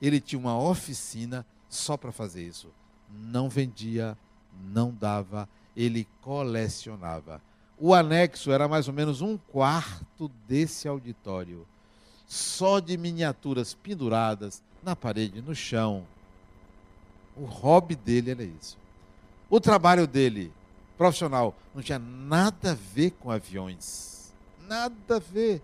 ele 0.00 0.20
tinha 0.20 0.38
uma 0.38 0.58
oficina 0.58 1.46
só 1.68 1.96
para 1.96 2.12
fazer 2.12 2.46
isso. 2.46 2.72
Não 3.10 3.48
vendia, 3.48 4.16
não 4.72 4.92
dava, 4.92 5.48
ele 5.76 6.06
colecionava. 6.20 7.40
O 7.78 7.94
anexo 7.94 8.50
era 8.50 8.66
mais 8.66 8.88
ou 8.88 8.94
menos 8.94 9.20
um 9.20 9.36
quarto 9.36 10.30
desse 10.48 10.88
auditório, 10.88 11.66
só 12.26 12.80
de 12.80 12.96
miniaturas 12.96 13.74
penduradas 13.74 14.62
na 14.82 14.96
parede, 14.96 15.42
no 15.42 15.54
chão. 15.54 16.06
O 17.36 17.44
hobby 17.44 17.94
dele 17.94 18.30
era 18.30 18.42
isso. 18.42 18.78
O 19.50 19.60
trabalho 19.60 20.06
dele, 20.06 20.50
profissional, 20.96 21.54
não 21.74 21.82
tinha 21.82 21.98
nada 21.98 22.72
a 22.72 22.74
ver 22.74 23.10
com 23.12 23.30
aviões. 23.30 24.34
Nada 24.66 25.16
a 25.16 25.18
ver. 25.18 25.62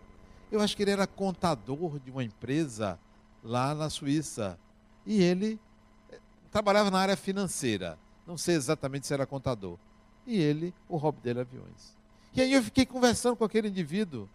Eu 0.50 0.60
acho 0.60 0.76
que 0.76 0.82
ele 0.82 0.90
era 0.90 1.06
contador 1.06 1.98
de 1.98 2.10
uma 2.10 2.22
empresa 2.22 2.98
lá 3.42 3.74
na 3.74 3.88
Suíça. 3.88 4.58
E 5.06 5.22
ele 5.22 5.58
trabalhava 6.52 6.90
na 6.90 7.00
área 7.00 7.16
financeira. 7.16 7.98
Não 8.26 8.36
sei 8.36 8.54
exatamente 8.54 9.06
se 9.06 9.14
era 9.14 9.26
contador. 9.26 9.78
E 10.26 10.38
ele, 10.38 10.72
o 10.88 10.96
hobby 10.96 11.20
dele 11.20 11.40
aviões. 11.40 11.96
E 12.34 12.40
aí 12.40 12.52
eu 12.52 12.62
fiquei 12.62 12.86
conversando 12.86 13.34
com 13.34 13.44
aquele 13.44 13.68
indivíduo. 13.68 14.28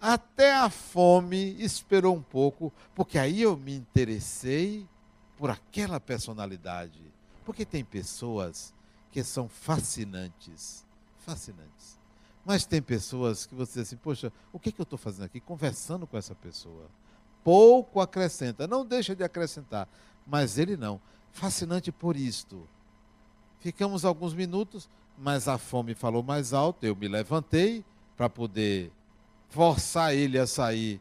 Até 0.00 0.54
a 0.54 0.70
fome 0.70 1.62
esperou 1.62 2.16
um 2.16 2.22
pouco, 2.22 2.72
porque 2.94 3.18
aí 3.18 3.42
eu 3.42 3.56
me 3.56 3.74
interessei 3.74 4.86
por 5.36 5.50
aquela 5.50 6.00
personalidade. 6.00 7.00
Porque 7.44 7.64
tem 7.64 7.84
pessoas 7.84 8.72
que 9.12 9.22
são 9.22 9.48
fascinantes. 9.48 10.84
Fascinantes. 11.18 11.98
Mas 12.44 12.64
tem 12.64 12.80
pessoas 12.80 13.44
que 13.44 13.54
você 13.54 13.80
diz 13.80 13.88
assim, 13.88 13.96
poxa, 13.96 14.32
o 14.52 14.58
que, 14.58 14.72
que 14.72 14.80
eu 14.80 14.84
estou 14.84 14.98
fazendo 14.98 15.24
aqui? 15.24 15.40
Conversando 15.40 16.06
com 16.06 16.16
essa 16.16 16.34
pessoa 16.34 16.88
pouco 17.48 17.98
acrescenta, 17.98 18.66
não 18.66 18.84
deixa 18.84 19.16
de 19.16 19.24
acrescentar, 19.24 19.88
mas 20.28 20.58
ele 20.58 20.76
não. 20.76 21.00
Fascinante 21.32 21.90
por 21.90 22.16
isto. 22.16 22.68
Ficamos 23.60 24.04
alguns 24.04 24.34
minutos, 24.34 24.88
mas 25.16 25.48
a 25.48 25.58
fome 25.58 25.94
falou 25.94 26.22
mais 26.22 26.52
alto, 26.52 26.84
eu 26.84 26.94
me 26.94 27.08
levantei 27.08 27.84
para 28.16 28.28
poder 28.28 28.92
forçar 29.48 30.14
ele 30.14 30.38
a 30.38 30.46
sair 30.46 31.00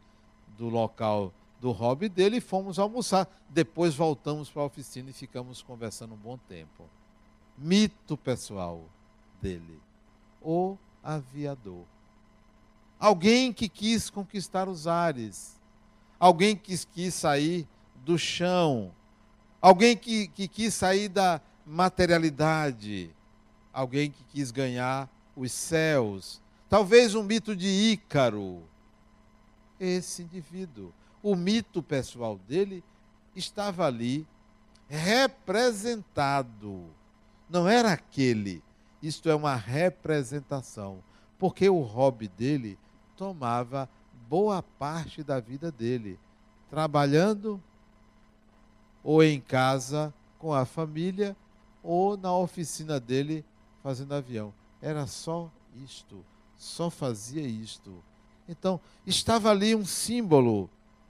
do 0.58 0.70
local 0.70 1.34
do 1.60 1.72
hobby 1.72 2.08
dele 2.08 2.38
e 2.38 2.42
fomos 2.42 2.80
almoçar. 2.80 3.28
Depois 3.50 3.96
voltamos 3.96 4.50
para 4.50 4.62
a 4.62 4.66
oficina 4.66 5.10
e 5.10 5.14
ficamos 5.14 5.62
conversando 5.62 6.14
um 6.14 6.18
bom 6.18 6.38
tempo. 6.38 6.86
Mito 7.58 8.18
pessoal 8.18 8.84
dele. 9.42 9.80
O 10.42 10.78
aviador. 11.04 11.84
Alguém 13.00 13.54
que 13.54 13.70
quis 13.70 14.10
conquistar 14.10 14.68
os 14.68 14.88
ares 14.88 15.58
alguém 16.20 16.56
que 16.56 16.78
quis 16.88 17.14
sair 17.14 17.68
do 18.04 18.18
chão, 18.18 18.92
alguém 19.62 19.96
que, 19.96 20.28
que 20.28 20.48
quis 20.48 20.74
sair 20.74 21.10
da 21.10 21.42
materialidade, 21.66 23.12
alguém 23.74 24.10
que 24.12 24.24
quis 24.26 24.52
ganhar 24.52 25.10
os 25.36 25.52
céus, 25.52 26.42
talvez 26.70 27.16
um 27.16 27.24
mito 27.24 27.56
de 27.56 27.68
Ícaro. 27.68 28.64
Esse 29.80 30.24
indivíduo, 30.24 30.92
o 31.22 31.36
mito 31.36 31.84
pessoal 31.84 32.40
dele 32.48 32.84
estava 33.36 33.86
ali 33.86 34.26
representado. 34.90 36.86
Não 37.50 37.68
era 37.68 37.92
aquele. 37.92 38.64
Isto 39.04 39.30
é 39.30 39.36
uma 39.36 39.56
representação. 39.56 41.04
Porque 41.38 41.70
o 41.70 41.82
hobby 41.82 42.28
dele 42.28 42.80
tomava 43.16 43.88
boa 44.28 44.64
parte 44.64 45.24
da 45.24 45.40
vida 45.40 45.72
dele, 45.72 46.20
trabalhando 46.70 47.62
ou 49.04 49.24
em 49.24 49.40
casa 49.40 50.14
com 50.38 50.54
a 50.54 50.66
família 50.66 51.36
ou 51.84 52.18
na 52.18 52.36
oficina 52.36 53.00
dele 53.00 53.46
fazendo 53.82 54.14
avião. 54.14 54.54
Era 54.82 55.08
só 55.08 55.52
isto, 55.84 56.24
só 56.58 56.90
fazia 56.90 57.42
isto. 57.42 58.04
Então, 58.48 58.80
estava 59.06 59.50
ali 59.50 59.76
um 59.76 59.86
símbolo, 59.86 60.70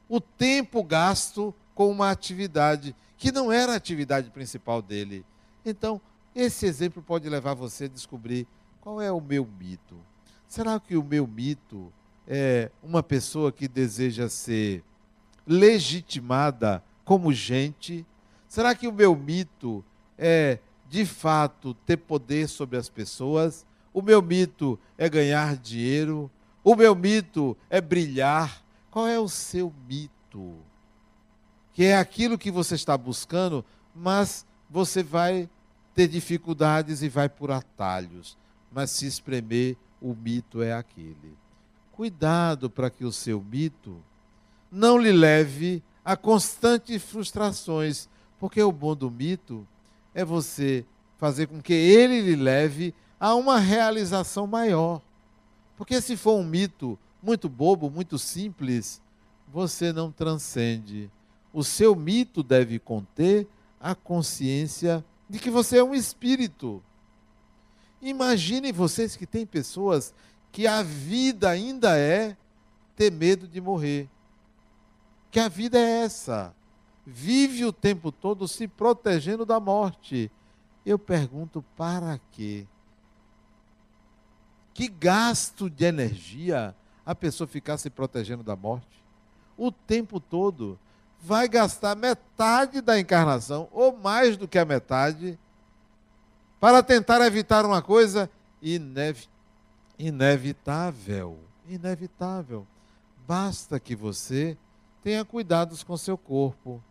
o 0.10 0.20
tempo 0.20 0.84
gasto 0.84 1.54
com 1.74 1.92
uma 1.92 2.10
atividade 2.10 2.96
que 3.18 3.32
não 3.32 3.52
era 3.52 3.74
a 3.74 3.76
atividade 3.76 4.30
principal 4.30 4.82
dele. 4.82 5.26
Então, 5.66 6.00
esse 6.36 6.66
exemplo 6.66 7.02
pode 7.02 7.28
levar 7.30 7.54
você 7.54 7.86
a 7.86 7.90
descobrir 7.90 8.48
qual 8.80 9.02
é 9.02 9.12
o 9.12 9.20
meu 9.22 9.48
mito. 9.60 9.98
Será 10.48 10.80
que 10.80 10.96
o 10.96 11.04
meu 11.04 11.28
mito 11.28 11.92
é, 12.28 12.72
uma 12.84 13.02
pessoa 13.02 13.52
que 13.52 13.68
deseja 13.68 14.30
ser 14.30 14.84
legitimada 15.46 16.84
como 17.08 17.32
gente? 17.32 18.06
Será 18.50 18.76
que 18.76 18.86
o 18.86 18.92
meu 18.92 19.16
mito 19.16 19.82
é, 20.18 20.60
de 20.90 21.06
fato, 21.06 21.74
ter 21.86 21.96
poder 21.96 22.50
sobre 22.50 22.78
as 22.78 22.90
pessoas? 22.90 23.66
O 23.94 24.02
meu 24.02 24.22
mito 24.22 24.78
é 24.98 25.08
ganhar 25.08 25.56
dinheiro? 25.56 26.30
O 26.62 26.76
meu 26.76 26.94
mito 26.94 27.56
é 27.70 27.80
brilhar? 27.80 28.62
Qual 28.92 29.08
é 29.08 29.18
o 29.18 29.30
seu 29.30 29.74
mito? 29.88 30.56
Que 31.72 31.86
é 31.86 31.98
aquilo 31.98 32.38
que 32.38 32.52
você 32.52 32.76
está 32.76 32.98
buscando, 32.98 33.64
mas 33.96 34.46
você 34.70 35.02
vai 35.02 35.50
ter 35.96 36.10
dificuldades 36.10 37.02
e 37.02 37.08
vai 37.08 37.30
por 37.30 37.52
atalhos. 37.52 38.38
Mas 38.70 38.92
se 38.92 39.06
espremer, 39.06 39.78
o 40.02 40.14
mito 40.14 40.62
é 40.62 40.74
aquele. 40.74 41.38
Cuidado 41.94 42.70
para 42.70 42.90
que 42.90 43.06
o 43.06 43.14
seu 43.14 43.42
mito 43.42 44.04
não 44.70 44.98
lhe 44.98 45.14
leve 45.14 45.82
a 46.08 46.16
constantes 46.16 47.04
frustrações, 47.04 48.08
porque 48.40 48.64
o 48.64 48.72
bom 48.72 48.96
do 48.96 49.12
mito 49.12 49.68
é 50.16 50.24
você 50.24 50.86
fazer 51.18 51.48
com 51.48 51.62
que 51.62 51.74
ele 51.74 52.22
lhe 52.22 52.36
leve 52.38 52.96
a 53.20 53.36
uma 53.36 53.60
realização 53.60 54.48
maior. 54.48 55.02
Porque 55.76 56.00
se 56.00 56.16
for 56.16 56.40
um 56.40 56.46
mito 56.46 56.98
muito 57.22 57.50
bobo, 57.50 57.90
muito 57.90 58.18
simples, 58.18 59.02
você 59.50 59.92
não 59.92 60.10
transcende. 60.10 61.12
O 61.52 61.62
seu 61.62 61.94
mito 61.94 62.42
deve 62.42 62.80
conter 62.80 63.46
a 63.78 63.94
consciência 63.94 65.04
de 65.30 65.40
que 65.40 65.50
você 65.50 65.80
é 65.80 65.84
um 65.84 65.94
espírito. 65.94 66.82
Imaginem 68.02 68.72
vocês 68.72 69.18
que 69.18 69.26
tem 69.26 69.46
pessoas 69.46 70.14
que 70.54 70.66
a 70.68 70.82
vida 70.82 71.50
ainda 71.50 71.98
é 71.98 72.38
ter 72.96 73.12
medo 73.12 73.46
de 73.46 73.60
morrer. 73.60 74.08
Que 75.32 75.40
a 75.40 75.48
vida 75.48 75.78
é 75.78 76.04
essa. 76.04 76.54
Vive 77.06 77.66
o 77.66 77.72
tempo 77.72 78.12
todo 78.12 78.48
se 78.48 78.68
protegendo 78.68 79.46
da 79.46 79.60
morte. 79.60 80.32
Eu 80.86 80.98
pergunto, 80.98 81.64
para 81.76 82.20
quê? 82.32 82.66
Que 84.74 84.88
gasto 84.88 85.70
de 85.70 85.86
energia 85.86 86.76
a 87.06 87.16
pessoa 87.16 87.48
ficar 87.48 87.78
se 87.78 87.90
protegendo 87.90 88.44
da 88.44 88.56
morte? 88.56 89.04
O 89.58 89.72
tempo 89.72 90.20
todo. 90.20 90.78
Vai 91.20 91.48
gastar 91.48 91.96
metade 91.96 92.80
da 92.80 93.00
encarnação, 93.00 93.68
ou 93.72 93.98
mais 93.98 94.38
do 94.38 94.48
que 94.48 94.60
a 94.60 94.66
metade, 94.66 95.38
para 96.60 96.84
tentar 96.84 97.26
evitar 97.26 97.66
uma 97.66 97.82
coisa 97.82 98.30
inevitável 98.62 99.38
inevitável. 99.98 101.40
Inevitável. 101.68 102.68
Basta 103.28 103.80
que 103.80 103.96
você 103.96 104.58
tenha 105.08 105.24
cuidados 105.24 105.84
com 105.84 105.96
seu 105.96 106.18
corpo. 106.18 106.84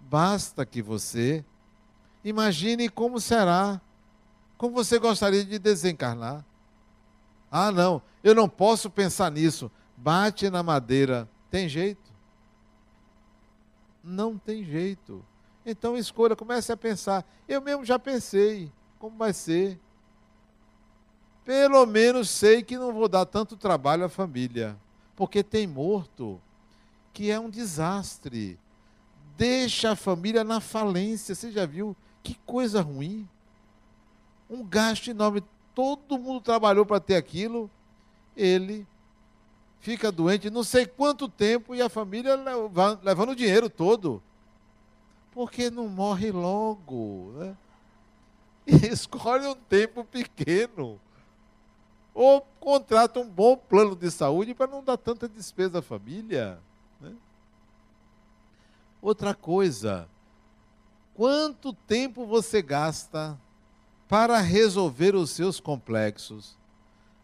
Basta 0.00 0.64
que 0.64 0.80
você 0.80 1.44
imagine 2.24 2.88
como 2.88 3.20
será, 3.20 3.78
como 4.56 4.74
você 4.74 4.98
gostaria 4.98 5.44
de 5.44 5.58
desencarnar. 5.58 6.42
Ah, 7.50 7.70
não, 7.70 8.00
eu 8.24 8.34
não 8.34 8.48
posso 8.48 8.88
pensar 8.88 9.30
nisso. 9.30 9.70
Bate 9.98 10.48
na 10.48 10.62
madeira. 10.62 11.28
Tem 11.50 11.68
jeito? 11.68 12.10
Não 14.02 14.38
tem 14.38 14.64
jeito. 14.64 15.22
Então 15.66 15.94
escolha, 15.94 16.34
comece 16.34 16.72
a 16.72 16.76
pensar. 16.76 17.22
Eu 17.46 17.60
mesmo 17.60 17.84
já 17.84 17.98
pensei 17.98 18.72
como 18.98 19.14
vai 19.18 19.34
ser. 19.34 19.78
Pelo 21.44 21.84
menos 21.84 22.30
sei 22.30 22.62
que 22.62 22.78
não 22.78 22.94
vou 22.94 23.08
dar 23.10 23.26
tanto 23.26 23.58
trabalho 23.58 24.06
à 24.06 24.08
família, 24.08 24.74
porque 25.14 25.42
tem 25.42 25.66
morto, 25.66 26.40
que 27.16 27.30
é 27.30 27.40
um 27.40 27.48
desastre. 27.48 28.58
Deixa 29.38 29.92
a 29.92 29.96
família 29.96 30.44
na 30.44 30.60
falência. 30.60 31.34
Você 31.34 31.50
já 31.50 31.64
viu 31.64 31.96
que 32.22 32.34
coisa 32.44 32.82
ruim? 32.82 33.26
Um 34.50 34.62
gasto 34.62 35.08
enorme. 35.08 35.42
Todo 35.74 36.18
mundo 36.18 36.42
trabalhou 36.42 36.84
para 36.84 37.00
ter 37.00 37.16
aquilo. 37.16 37.70
Ele 38.36 38.86
fica 39.80 40.12
doente 40.12 40.50
não 40.50 40.62
sei 40.62 40.84
quanto 40.84 41.26
tempo 41.26 41.74
e 41.74 41.80
a 41.80 41.88
família 41.88 42.38
levando 43.02 43.30
o 43.30 43.36
dinheiro 43.36 43.70
todo. 43.70 44.22
Porque 45.32 45.70
não 45.70 45.88
morre 45.88 46.30
logo. 46.30 47.32
Né? 47.38 47.56
E 48.66 48.74
escolhe 48.92 49.46
um 49.46 49.54
tempo 49.54 50.04
pequeno. 50.04 51.00
Ou 52.12 52.42
contrata 52.60 53.18
um 53.18 53.26
bom 53.26 53.56
plano 53.56 53.96
de 53.96 54.10
saúde 54.10 54.52
para 54.52 54.70
não 54.70 54.84
dar 54.84 54.98
tanta 54.98 55.26
despesa 55.26 55.78
à 55.78 55.82
família. 55.82 56.60
Outra 59.06 59.34
coisa, 59.34 60.08
quanto 61.14 61.72
tempo 61.72 62.26
você 62.26 62.60
gasta 62.60 63.38
para 64.08 64.40
resolver 64.40 65.14
os 65.14 65.30
seus 65.30 65.60
complexos? 65.60 66.56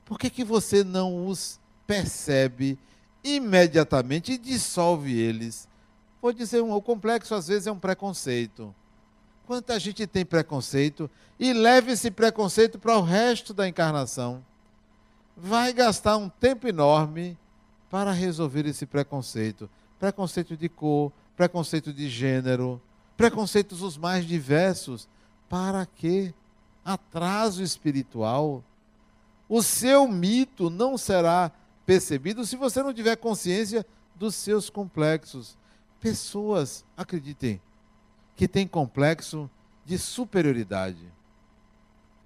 Por 0.05 0.16
que, 0.16 0.30
que 0.30 0.45
você 0.45 0.85
não 0.85 1.26
os 1.26 1.59
percebe 1.85 2.78
imediatamente 3.24 4.33
e 4.33 4.39
dissolve 4.39 5.18
eles. 5.18 5.68
Vou 6.20 6.33
dizer, 6.33 6.62
um, 6.62 6.72
o 6.72 6.80
complexo 6.80 7.35
às 7.35 7.49
vezes 7.49 7.66
é 7.66 7.72
um 7.72 7.78
preconceito. 7.78 8.72
Quanta 9.45 9.76
gente 9.80 10.07
tem 10.07 10.24
preconceito 10.24 11.11
e 11.37 11.53
leva 11.53 11.91
esse 11.91 12.12
preconceito 12.12 12.78
para 12.78 12.97
o 12.97 13.03
resto 13.03 13.53
da 13.53 13.66
encarnação. 13.66 14.45
Vai 15.37 15.72
gastar 15.72 16.16
um 16.16 16.28
tempo 16.28 16.68
enorme 16.68 17.37
para 17.91 18.12
resolver 18.12 18.66
esse 18.66 18.87
preconceito. 18.87 19.68
Preconceito 19.99 20.57
de 20.57 20.68
cor, 20.68 21.12
preconceito 21.37 21.93
de 21.93 22.09
gênero, 22.09 22.80
preconceitos 23.16 23.83
os 23.83 23.97
mais 23.97 24.24
diversos. 24.26 25.09
Para 25.49 25.87
quê? 25.87 26.35
Atraso 26.85 27.62
espiritual. 27.62 28.64
O 29.49 29.62
seu 29.62 30.09
mito 30.09 30.70
não 30.70 30.97
será 30.97 31.53
percebido 31.85 32.45
se 32.47 32.57
você 32.57 32.83
não 32.83 32.93
tiver 32.93 33.16
consciência 33.16 33.85
dos 34.14 34.35
seus 34.35 34.70
complexos. 34.70 35.57
Pessoas, 36.01 36.85
acreditem, 36.97 37.61
que 38.35 38.49
têm 38.49 38.66
complexo 38.66 39.49
de 39.85 39.99
superioridade. 39.99 41.12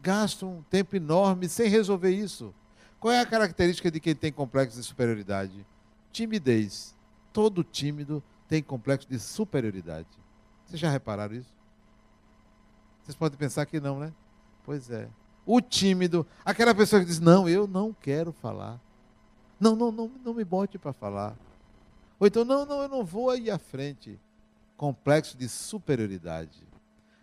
Gastam 0.01 0.59
um 0.59 0.63
tempo 0.63 0.97
enorme 0.97 1.49
sem 1.49 1.69
resolver 1.69 2.11
isso. 2.11 2.55
Qual 3.01 3.13
é 3.13 3.21
a 3.21 3.27
característica 3.27 3.91
de 3.91 4.01
quem 4.01 4.15
tem 4.15 4.33
complexo 4.33 4.79
de 4.79 4.85
superioridade? 4.85 5.67
Timidez. 6.13 6.95
Todo 7.33 7.63
tímido 7.63 8.23
tem 8.49 8.63
complexo 8.63 9.09
de 9.09 9.19
superioridade. 9.19 10.09
Vocês 10.65 10.81
já 10.81 10.91
repararam 10.91 11.35
isso? 11.35 11.55
Vocês 13.03 13.17
podem 13.17 13.39
pensar 13.39 13.67
que 13.67 13.81
não, 13.81 14.01
né? 14.01 14.13
Pois 14.65 14.91
é. 14.91 15.09
O 15.45 15.61
tímido, 15.61 16.27
aquela 16.45 16.75
pessoa 16.75 17.01
que 17.01 17.07
diz: 17.07 17.21
Não, 17.21 17.49
eu 17.49 17.67
não 17.67 17.93
quero 17.93 18.33
falar. 18.33 18.81
Não, 19.61 19.77
não, 19.77 19.93
não, 19.93 20.11
não 20.25 20.35
me 20.35 20.45
bote 20.45 20.77
para 20.77 20.93
falar. 20.93 21.37
Ou 22.19 22.27
então, 22.27 22.45
não, 22.45 22.67
não, 22.67 22.83
eu 22.83 22.89
não 22.89 23.05
vou 23.05 23.31
aí 23.31 23.51
à 23.51 23.59
frente. 23.59 24.19
Complexo 24.77 25.37
de 25.37 25.49
superioridade. 25.49 26.67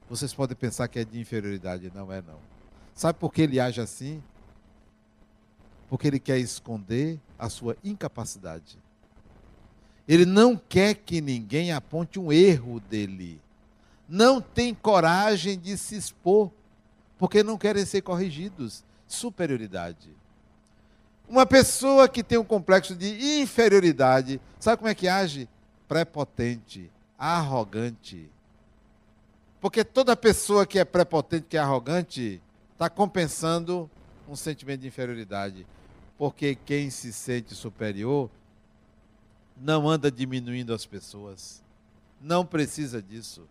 Vocês 0.10 0.34
podem 0.34 0.56
pensar 0.56 0.88
que 0.88 1.00
é 1.00 1.06
de 1.06 1.20
inferioridade, 1.20 1.92
não 1.94 2.12
é 2.12 2.22
não. 2.22 2.40
Sabe 2.94 3.20
por 3.20 3.34
que 3.34 3.42
ele 3.42 3.60
age 3.60 3.82
assim? 3.82 4.24
Porque 5.90 6.08
ele 6.08 6.20
quer 6.20 6.38
esconder 6.38 7.20
a 7.38 7.50
sua 7.50 7.76
incapacidade. 7.84 8.78
Ele 10.08 10.26
não 10.26 10.58
quer 10.58 10.95
que 10.95 11.22
ninguém 11.22 11.72
aponte 11.72 12.20
um 12.20 12.32
erro 12.32 12.80
dele. 12.80 13.41
Não 14.08 14.41
tem 14.41 14.74
coragem 14.74 15.58
de 15.58 15.78
se 15.78 15.95
expor, 15.95 16.51
porque 17.18 17.41
não 17.41 17.58
querem 17.58 17.86
ser 17.86 18.01
corrigidos. 18.01 18.84
Superioridade. 19.08 20.10
Uma 21.28 21.45
pessoa 21.45 22.10
que 22.10 22.24
tem 22.24 22.38
um 22.38 22.43
complexo 22.43 22.95
de 22.95 23.41
inferioridade, 23.41 24.41
sabe 24.60 24.78
como 24.78 24.89
é 24.89 24.95
que 24.95 25.08
age? 25.08 25.47
Prepotente, 25.88 26.91
arrogante. 27.18 28.30
Porque 29.62 29.86
toda 29.86 30.16
pessoa 30.18 30.66
que 30.66 30.78
é 30.78 30.84
prepotente, 30.84 31.45
que 31.47 31.56
é 31.56 31.60
arrogante, 31.62 32.41
está 32.74 32.89
compensando 32.89 33.89
um 34.28 34.36
sentimento 34.36 34.82
de 34.82 34.88
inferioridade. 34.88 35.66
Porque 36.18 36.56
quem 36.56 36.89
se 36.89 37.14
sente 37.14 37.56
superior 37.56 38.30
não 39.56 39.89
anda 39.89 40.12
diminuindo 40.12 40.74
as 40.74 40.86
pessoas. 40.86 41.62
Não 42.22 42.45
precisa 42.45 43.01
disso. 43.01 43.47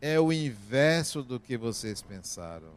É 0.00 0.18
o 0.20 0.32
inverso 0.32 1.22
do 1.22 1.40
que 1.40 1.56
vocês 1.56 2.02
pensaram. 2.02 2.70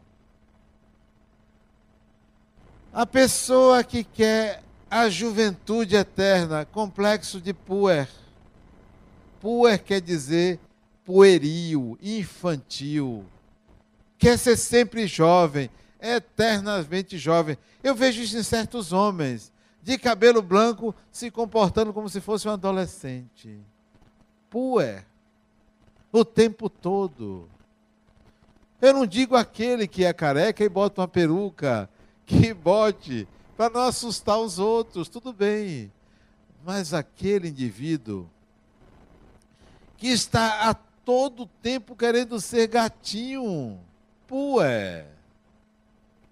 A 2.92 3.06
pessoa 3.06 3.84
que 3.84 4.02
quer 4.02 4.62
a 4.90 5.08
juventude 5.08 5.94
eterna, 5.94 6.64
complexo 6.64 7.40
de 7.40 7.54
puer. 7.54 8.08
Puer 9.40 9.78
quer 9.78 10.00
dizer 10.00 10.58
pueril, 11.04 11.96
infantil. 12.02 13.24
Quer 14.18 14.38
ser 14.38 14.56
sempre 14.56 15.06
jovem, 15.06 15.70
eternamente 16.00 17.16
jovem. 17.16 17.56
Eu 17.82 17.94
vejo 17.94 18.20
isso 18.20 18.36
em 18.36 18.42
certos 18.42 18.92
homens, 18.92 19.52
de 19.82 19.98
cabelo 19.98 20.42
branco, 20.42 20.94
se 21.10 21.30
comportando 21.30 21.92
como 21.92 22.08
se 22.08 22.20
fosse 22.20 22.48
um 22.48 22.52
adolescente. 22.52 23.58
Puer. 24.48 25.06
O 26.12 26.24
tempo 26.24 26.68
todo. 26.68 27.48
Eu 28.80 28.94
não 28.94 29.06
digo 29.06 29.36
aquele 29.36 29.86
que 29.86 30.04
é 30.04 30.12
careca 30.12 30.64
e 30.64 30.68
bota 30.68 31.00
uma 31.00 31.08
peruca 31.08 31.88
que 32.26 32.52
bote 32.52 33.28
para 33.56 33.70
não 33.70 33.82
assustar 33.82 34.38
os 34.38 34.58
outros, 34.58 35.08
tudo 35.08 35.32
bem. 35.32 35.92
Mas 36.64 36.92
aquele 36.92 37.48
indivíduo 37.48 38.28
que 39.96 40.08
está 40.08 40.70
a 40.70 40.74
todo 40.74 41.46
tempo 41.46 41.94
querendo 41.94 42.40
ser 42.40 42.68
gatinho, 42.68 43.78
pué. 44.26 45.06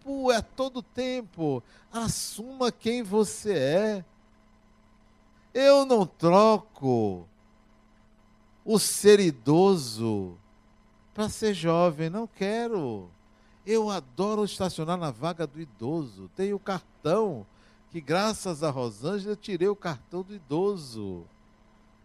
Pué 0.08 0.36
a 0.36 0.42
todo 0.42 0.80
tempo. 0.80 1.62
Assuma 1.92 2.72
quem 2.72 3.02
você 3.02 3.52
é. 3.52 4.04
Eu 5.52 5.84
não 5.84 6.06
troco 6.06 7.28
o 8.64 8.78
ser 8.78 9.20
idoso 9.20 10.34
para 11.12 11.28
ser 11.28 11.52
jovem, 11.52 12.08
não 12.08 12.26
quero. 12.26 13.10
Eu 13.66 13.90
adoro 13.90 14.46
estacionar 14.46 14.96
na 14.96 15.10
vaga 15.10 15.46
do 15.46 15.60
idoso. 15.60 16.30
Tenho 16.34 16.58
cartão, 16.58 17.46
que 17.90 18.00
graças 18.00 18.62
a 18.62 18.70
Rosângela 18.70 19.32
eu 19.32 19.36
tirei 19.36 19.68
o 19.68 19.76
cartão 19.76 20.22
do 20.22 20.34
idoso. 20.34 21.26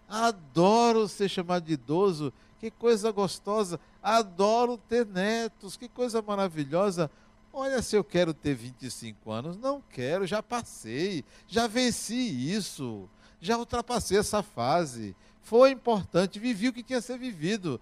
Adoro 0.09 1.07
ser 1.07 1.29
chamado 1.29 1.63
de 1.63 1.73
idoso. 1.75 2.33
Que 2.59 2.69
coisa 2.69 3.13
gostosa. 3.13 3.79
Adoro 4.01 4.77
ter 4.77 5.05
netos. 5.05 5.77
Que 5.77 5.87
coisa 5.87 6.21
maravilhosa. 6.21 7.09
Olha, 7.55 7.83
se 7.83 7.95
eu 7.95 8.03
quero 8.03 8.33
ter 8.33 8.55
25 8.55 9.29
anos, 9.29 9.57
não 9.57 9.79
quero, 9.79 10.25
já 10.25 10.41
passei, 10.41 11.23
já 11.47 11.67
venci 11.67 12.15
isso, 12.51 13.07
já 13.39 13.55
ultrapassei 13.59 14.17
essa 14.17 14.41
fase. 14.41 15.15
Foi 15.43 15.69
importante, 15.69 16.39
vivi 16.39 16.69
o 16.69 16.73
que 16.73 16.81
tinha 16.81 16.97
a 16.97 17.01
ser 17.01 17.19
vivido. 17.19 17.79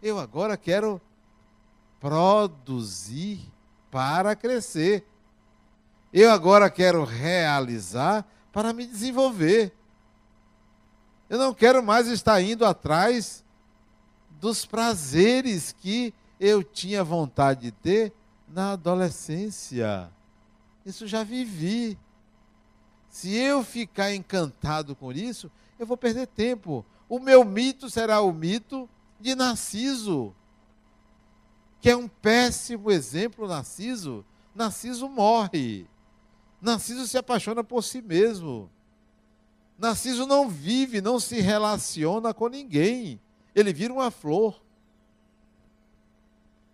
Eu 0.00 0.20
agora 0.20 0.56
quero 0.56 1.00
produzir 1.98 3.40
para 3.90 4.36
crescer. 4.36 5.04
Eu 6.12 6.30
agora 6.30 6.70
quero 6.70 7.02
realizar 7.02 8.24
para 8.52 8.72
me 8.72 8.86
desenvolver. 8.86 9.74
Eu 11.28 11.38
não 11.38 11.52
quero 11.52 11.82
mais 11.82 12.06
estar 12.06 12.40
indo 12.40 12.64
atrás 12.64 13.44
dos 14.40 14.64
prazeres 14.64 15.72
que 15.72 16.14
eu 16.38 16.62
tinha 16.62 17.02
vontade 17.02 17.62
de 17.62 17.72
ter 17.72 18.12
na 18.50 18.72
adolescência. 18.72 20.10
Isso 20.84 21.06
já 21.06 21.22
vivi. 21.22 21.98
Se 23.08 23.34
eu 23.34 23.64
ficar 23.64 24.14
encantado 24.14 24.94
com 24.94 25.12
isso, 25.12 25.50
eu 25.78 25.86
vou 25.86 25.96
perder 25.96 26.26
tempo. 26.26 26.84
O 27.08 27.18
meu 27.18 27.44
mito 27.44 27.88
será 27.88 28.20
o 28.20 28.32
mito 28.32 28.88
de 29.20 29.34
Narciso 29.34 30.34
que 31.80 31.90
é 31.90 31.96
um 31.96 32.08
péssimo 32.08 32.90
exemplo, 32.90 33.46
Narciso. 33.46 34.24
Narciso 34.54 35.08
morre. 35.08 35.86
Narciso 36.60 37.06
se 37.06 37.16
apaixona 37.16 37.62
por 37.62 37.84
si 37.84 38.02
mesmo. 38.02 38.70
Narciso 39.78 40.26
não 40.26 40.48
vive, 40.48 41.00
não 41.00 41.20
se 41.20 41.40
relaciona 41.40 42.34
com 42.34 42.48
ninguém. 42.48 43.20
Ele 43.54 43.72
vira 43.72 43.92
uma 43.92 44.10
flor. 44.10 44.60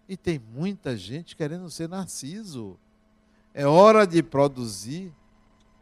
E 0.09 0.17
tem 0.17 0.39
muita 0.39 0.97
gente 0.97 1.35
querendo 1.35 1.71
ser 1.71 1.89
Narciso. 1.89 2.79
É 3.53 3.67
hora 3.67 4.07
de 4.07 4.23
produzir, 4.23 5.13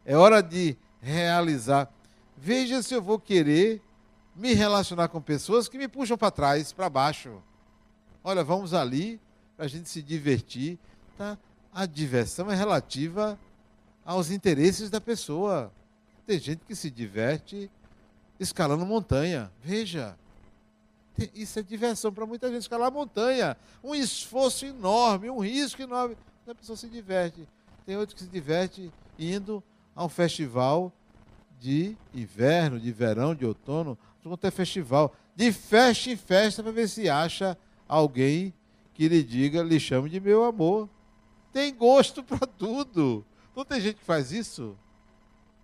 é 0.04 0.16
hora 0.16 0.42
de 0.42 0.76
realizar. 1.00 1.92
Veja 2.36 2.82
se 2.82 2.94
eu 2.94 3.02
vou 3.02 3.18
querer 3.18 3.82
me 4.34 4.54
relacionar 4.54 5.08
com 5.08 5.20
pessoas 5.20 5.68
que 5.68 5.78
me 5.78 5.88
puxam 5.88 6.16
para 6.16 6.30
trás, 6.30 6.72
para 6.72 6.88
baixo. 6.88 7.42
Olha, 8.24 8.44
vamos 8.44 8.72
ali 8.72 9.20
para 9.56 9.66
a 9.66 9.68
gente 9.68 9.88
se 9.88 10.02
divertir. 10.02 10.78
Tá? 11.16 11.36
A 11.72 11.86
diversão 11.86 12.50
é 12.50 12.54
relativa 12.54 13.38
aos 14.04 14.30
interesses 14.30 14.90
da 14.90 15.00
pessoa. 15.00 15.72
Tem 16.26 16.38
gente 16.38 16.64
que 16.66 16.74
se 16.74 16.90
diverte 16.90 17.70
escalando 18.38 18.86
montanha. 18.86 19.50
Veja. 19.62 20.16
Isso 21.34 21.58
é 21.58 21.62
diversão 21.62 22.12
para 22.12 22.26
muita 22.26 22.48
gente, 22.48 22.62
escalar 22.62 22.90
montanha. 22.90 23.56
Um 23.82 23.94
esforço 23.94 24.64
enorme, 24.64 25.30
um 25.30 25.38
risco 25.38 25.82
enorme. 25.82 26.16
A 26.46 26.54
pessoa 26.54 26.76
se 26.76 26.88
diverte. 26.88 27.46
Tem 27.84 27.96
outro 27.96 28.14
que 28.16 28.22
se 28.22 28.28
diverte 28.28 28.90
indo 29.18 29.62
a 29.94 30.04
um 30.04 30.08
festival 30.08 30.92
de 31.60 31.96
inverno, 32.14 32.80
de 32.80 32.90
verão, 32.90 33.34
de 33.34 33.44
outono. 33.44 33.96
Vão 34.24 34.36
ter 34.36 34.50
festival. 34.50 35.14
De 35.34 35.52
festa 35.52 36.10
em 36.10 36.16
festa 36.16 36.62
para 36.62 36.72
ver 36.72 36.88
se 36.88 37.08
acha 37.08 37.56
alguém 37.88 38.52
que 38.94 39.08
lhe 39.08 39.22
diga, 39.22 39.62
lhe 39.62 39.80
chame 39.80 40.08
de 40.08 40.20
meu 40.20 40.44
amor. 40.44 40.88
Tem 41.52 41.74
gosto 41.74 42.22
para 42.22 42.46
tudo. 42.46 43.24
Não 43.54 43.64
tem 43.64 43.80
gente 43.80 43.96
que 43.96 44.04
faz 44.04 44.32
isso? 44.32 44.76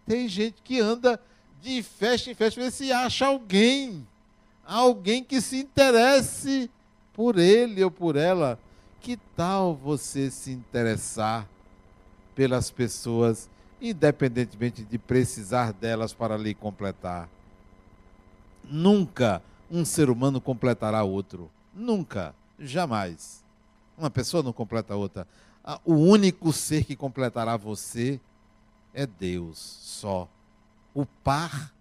Tem 0.06 0.28
gente 0.28 0.62
que 0.62 0.80
anda 0.80 1.20
de 1.60 1.82
festa 1.82 2.30
em 2.30 2.34
festa, 2.34 2.60
ver 2.60 2.70
se 2.70 2.92
acha 2.92 3.26
alguém, 3.26 4.06
alguém 4.68 5.24
que 5.24 5.40
se 5.40 5.56
interesse 5.56 6.70
por 7.14 7.38
ele 7.38 7.82
ou 7.82 7.90
por 7.90 8.16
ela. 8.16 8.58
Que 9.00 9.16
tal 9.34 9.74
você 9.74 10.30
se 10.30 10.50
interessar 10.50 11.48
pelas 12.34 12.70
pessoas, 12.70 13.48
independentemente 13.80 14.84
de 14.84 14.98
precisar 14.98 15.72
delas 15.72 16.12
para 16.12 16.36
lhe 16.36 16.52
completar? 16.52 17.28
Nunca 18.62 19.42
um 19.70 19.84
ser 19.84 20.10
humano 20.10 20.40
completará 20.40 21.02
outro. 21.02 21.50
Nunca, 21.72 22.34
jamais. 22.58 23.42
Uma 23.96 24.10
pessoa 24.10 24.42
não 24.42 24.52
completa 24.52 24.92
a 24.92 24.96
outra. 24.96 25.26
O 25.84 25.94
único 25.94 26.52
ser 26.52 26.84
que 26.84 26.96
completará 26.96 27.56
você 27.56 28.20
é 28.92 29.06
Deus 29.06 29.58
só. 29.58 30.28
O 30.92 31.06
par 31.06 31.72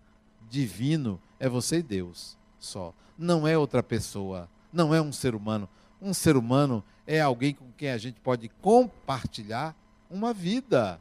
divino 0.49 1.19
é 1.39 1.49
você 1.49 1.79
e 1.79 1.83
Deus 1.83 2.36
só. 2.59 2.93
Não 3.17 3.47
é 3.47 3.57
outra 3.57 3.81
pessoa, 3.81 4.49
não 4.71 4.93
é 4.93 5.01
um 5.01 5.11
ser 5.11 5.35
humano. 5.35 5.67
Um 6.01 6.13
ser 6.13 6.37
humano 6.37 6.83
é 7.05 7.19
alguém 7.19 7.53
com 7.53 7.71
quem 7.71 7.89
a 7.89 7.97
gente 7.97 8.19
pode 8.19 8.49
compartilhar 8.61 9.75
uma 10.09 10.33
vida, 10.33 10.99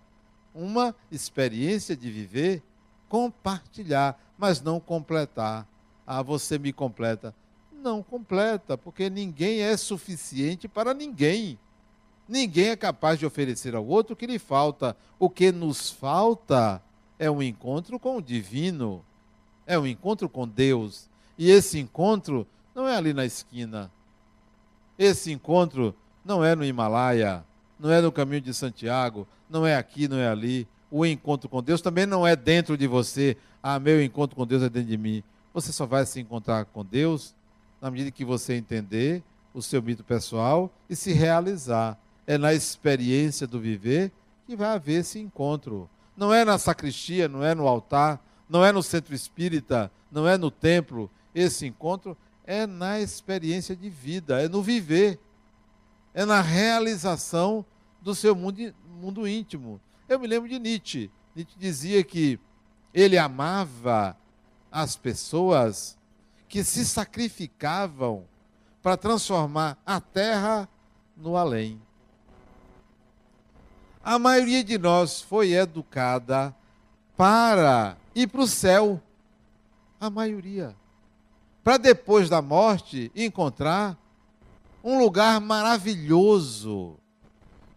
uma 0.54 0.94
experiência 1.10 1.96
de 1.96 2.10
viver, 2.10 2.62
compartilhar, 3.08 4.18
mas 4.38 4.60
não 4.60 4.80
completar. 4.80 5.66
Ah, 6.06 6.22
você 6.22 6.58
me 6.58 6.72
completa. 6.72 7.34
Não 7.72 8.02
completa, 8.02 8.78
porque 8.78 9.10
ninguém 9.10 9.60
é 9.60 9.76
suficiente 9.76 10.66
para 10.66 10.94
ninguém. 10.94 11.58
Ninguém 12.28 12.70
é 12.70 12.76
capaz 12.76 13.18
de 13.18 13.26
oferecer 13.26 13.74
ao 13.74 13.86
outro 13.86 14.14
o 14.14 14.16
que 14.16 14.26
lhe 14.26 14.38
falta. 14.38 14.96
O 15.18 15.30
que 15.30 15.52
nos 15.52 15.90
falta 15.90 16.82
é 17.18 17.30
um 17.30 17.42
encontro 17.42 17.98
com 17.98 18.16
o 18.16 18.22
divino, 18.22 19.04
é 19.66 19.78
um 19.78 19.86
encontro 19.86 20.28
com 20.28 20.46
Deus. 20.46 21.08
E 21.38 21.50
esse 21.50 21.78
encontro 21.78 22.46
não 22.74 22.86
é 22.86 22.96
ali 22.96 23.12
na 23.12 23.24
esquina. 23.24 23.90
Esse 24.98 25.32
encontro 25.32 25.94
não 26.24 26.44
é 26.44 26.54
no 26.54 26.64
Himalaia, 26.64 27.44
não 27.78 27.90
é 27.90 28.00
no 28.00 28.10
caminho 28.10 28.40
de 28.40 28.54
Santiago, 28.54 29.26
não 29.48 29.66
é 29.66 29.76
aqui, 29.76 30.08
não 30.08 30.16
é 30.16 30.28
ali. 30.28 30.66
O 30.90 31.04
encontro 31.04 31.48
com 31.48 31.62
Deus 31.62 31.80
também 31.80 32.06
não 32.06 32.26
é 32.26 32.34
dentro 32.34 32.76
de 32.76 32.86
você. 32.86 33.36
Ah, 33.62 33.78
meu 33.78 34.02
encontro 34.02 34.36
com 34.36 34.46
Deus 34.46 34.62
é 34.62 34.68
dentro 34.68 34.88
de 34.88 34.96
mim. 34.96 35.22
Você 35.52 35.72
só 35.72 35.86
vai 35.86 36.04
se 36.06 36.20
encontrar 36.20 36.64
com 36.66 36.84
Deus 36.84 37.34
na 37.80 37.90
medida 37.90 38.10
que 38.10 38.24
você 38.24 38.54
entender 38.54 39.22
o 39.52 39.62
seu 39.62 39.82
mito 39.82 40.04
pessoal 40.04 40.70
e 40.88 40.96
se 40.96 41.12
realizar 41.12 41.98
é 42.26 42.36
na 42.36 42.52
experiência 42.52 43.46
do 43.46 43.60
viver 43.60 44.12
que 44.46 44.56
vai 44.56 44.68
haver 44.68 45.00
esse 45.00 45.18
encontro. 45.18 45.88
Não 46.16 46.32
é 46.32 46.44
na 46.44 46.58
sacristia, 46.58 47.28
não 47.28 47.42
é 47.42 47.54
no 47.54 47.66
altar, 47.66 48.20
não 48.48 48.64
é 48.64 48.72
no 48.72 48.82
centro 48.82 49.14
espírita, 49.14 49.90
não 50.10 50.26
é 50.26 50.36
no 50.36 50.50
templo. 50.50 51.10
Esse 51.36 51.66
encontro 51.66 52.16
é 52.46 52.66
na 52.66 52.98
experiência 52.98 53.76
de 53.76 53.90
vida, 53.90 54.42
é 54.42 54.48
no 54.48 54.62
viver, 54.62 55.20
é 56.14 56.24
na 56.24 56.40
realização 56.40 57.62
do 58.00 58.14
seu 58.14 58.34
mundo, 58.34 58.74
mundo 58.88 59.28
íntimo. 59.28 59.78
Eu 60.08 60.18
me 60.18 60.26
lembro 60.26 60.48
de 60.48 60.58
Nietzsche. 60.58 61.10
Nietzsche 61.34 61.58
dizia 61.58 62.02
que 62.02 62.40
ele 62.94 63.18
amava 63.18 64.16
as 64.72 64.96
pessoas 64.96 65.98
que 66.48 66.64
se 66.64 66.86
sacrificavam 66.86 68.24
para 68.82 68.96
transformar 68.96 69.76
a 69.84 70.00
terra 70.00 70.66
no 71.14 71.36
além. 71.36 71.78
A 74.02 74.18
maioria 74.18 74.64
de 74.64 74.78
nós 74.78 75.20
foi 75.20 75.52
educada 75.52 76.56
para 77.14 77.98
ir 78.14 78.26
para 78.26 78.40
o 78.40 78.46
céu. 78.46 79.02
A 80.00 80.08
maioria. 80.08 80.74
Para 81.66 81.78
depois 81.78 82.28
da 82.28 82.40
morte 82.40 83.10
encontrar 83.12 83.98
um 84.84 85.00
lugar 85.00 85.40
maravilhoso, 85.40 86.96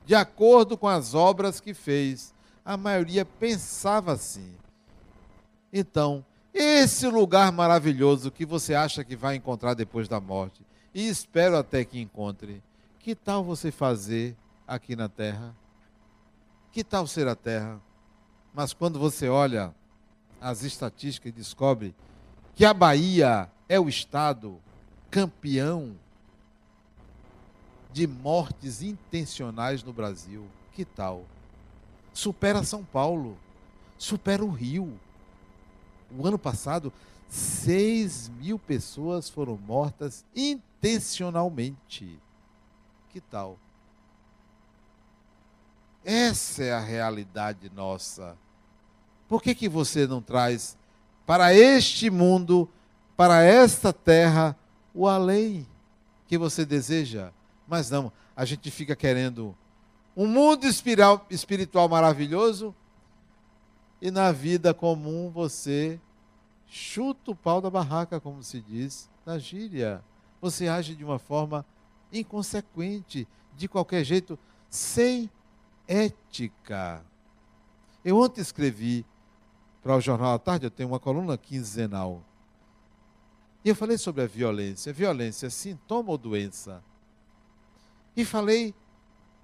de 0.05 0.13
acordo 0.13 0.77
com 0.77 0.87
as 0.87 1.15
obras 1.15 1.59
que 1.59 1.73
fez. 1.73 2.31
A 2.63 2.77
maioria 2.77 3.25
pensava 3.25 4.11
assim. 4.11 4.53
Então, 5.73 6.23
esse 6.53 7.07
lugar 7.07 7.51
maravilhoso 7.51 8.29
que 8.29 8.45
você 8.45 8.75
acha 8.75 9.03
que 9.03 9.15
vai 9.15 9.37
encontrar 9.37 9.73
depois 9.73 10.07
da 10.07 10.19
morte, 10.19 10.63
e 10.93 11.09
espero 11.09 11.57
até 11.57 11.83
que 11.83 11.99
encontre, 11.99 12.61
que 12.99 13.15
tal 13.15 13.43
você 13.43 13.71
fazer 13.71 14.37
aqui 14.67 14.95
na 14.95 15.09
terra? 15.09 15.55
Que 16.71 16.83
tal 16.83 17.07
ser 17.07 17.27
a 17.27 17.33
Terra? 17.33 17.81
Mas 18.53 18.71
quando 18.71 18.99
você 18.99 19.27
olha 19.27 19.73
as 20.39 20.61
estatísticas 20.61 21.31
e 21.31 21.35
descobre 21.35 21.95
que 22.53 22.63
a 22.63 22.71
Bahia 22.71 23.49
é 23.69 23.79
o 23.79 23.87
estado 23.87 24.59
campeão 25.11 25.95
de 27.93 28.05
mortes 28.07 28.81
intencionais 28.81 29.83
no 29.83 29.93
Brasil, 29.93 30.45
que 30.73 30.83
tal? 30.83 31.23
Supera 32.11 32.63
São 32.63 32.83
Paulo, 32.83 33.37
supera 33.97 34.43
o 34.43 34.49
Rio. 34.49 34.99
O 36.17 36.25
ano 36.25 36.39
passado, 36.39 36.91
6 37.29 38.29
mil 38.39 38.57
pessoas 38.57 39.29
foram 39.29 39.55
mortas 39.57 40.25
intencionalmente. 40.35 42.19
Que 43.09 43.21
tal? 43.21 43.59
Essa 46.03 46.63
é 46.63 46.73
a 46.73 46.79
realidade 46.79 47.69
nossa. 47.75 48.35
Por 49.27 49.43
que, 49.43 49.53
que 49.53 49.69
você 49.69 50.07
não 50.07 50.21
traz 50.21 50.75
para 51.25 51.53
este 51.53 52.09
mundo, 52.09 52.67
para 53.19 53.43
esta 53.43 53.91
terra, 53.91 54.55
o 54.93 55.05
além 55.05 55.67
que 56.25 56.37
você 56.37 56.65
deseja? 56.65 57.33
Mas 57.67 57.89
não, 57.89 58.13
a 58.33 58.45
gente 58.45 58.71
fica 58.71 58.95
querendo 58.95 59.53
um 60.15 60.25
mundo 60.25 60.65
espiritual 61.29 61.89
maravilhoso 61.89 62.73
e 64.01 64.09
na 64.09 64.31
vida 64.31 64.73
comum 64.73 65.29
você 65.29 65.99
chuta 66.65 67.31
o 67.31 67.35
pau 67.35 67.59
da 67.59 67.69
barraca, 67.69 68.21
como 68.21 68.41
se 68.41 68.61
diz 68.61 69.09
na 69.25 69.37
gíria. 69.37 70.01
Você 70.39 70.69
age 70.69 70.95
de 70.95 71.03
uma 71.03 71.19
forma 71.19 71.65
inconsequente, 72.13 73.27
de 73.53 73.67
qualquer 73.67 74.05
jeito, 74.05 74.39
sem 74.69 75.29
ética. 75.85 77.03
Eu 78.05 78.17
ontem 78.17 78.39
escrevi 78.39 79.05
para 79.83 79.97
o 79.97 79.99
Jornal 79.99 80.35
à 80.35 80.39
Tarde, 80.39 80.67
eu 80.67 80.71
tenho 80.71 80.87
uma 80.87 81.01
coluna 81.01 81.37
quinzenal. 81.37 82.23
E 83.63 83.69
eu 83.69 83.75
falei 83.75 83.97
sobre 83.97 84.23
a 84.23 84.27
violência. 84.27 84.93
Violência 84.93 85.47
é 85.47 85.49
sintoma 85.49 86.11
ou 86.11 86.17
doença? 86.17 86.83
E 88.15 88.23
falei 88.23 88.73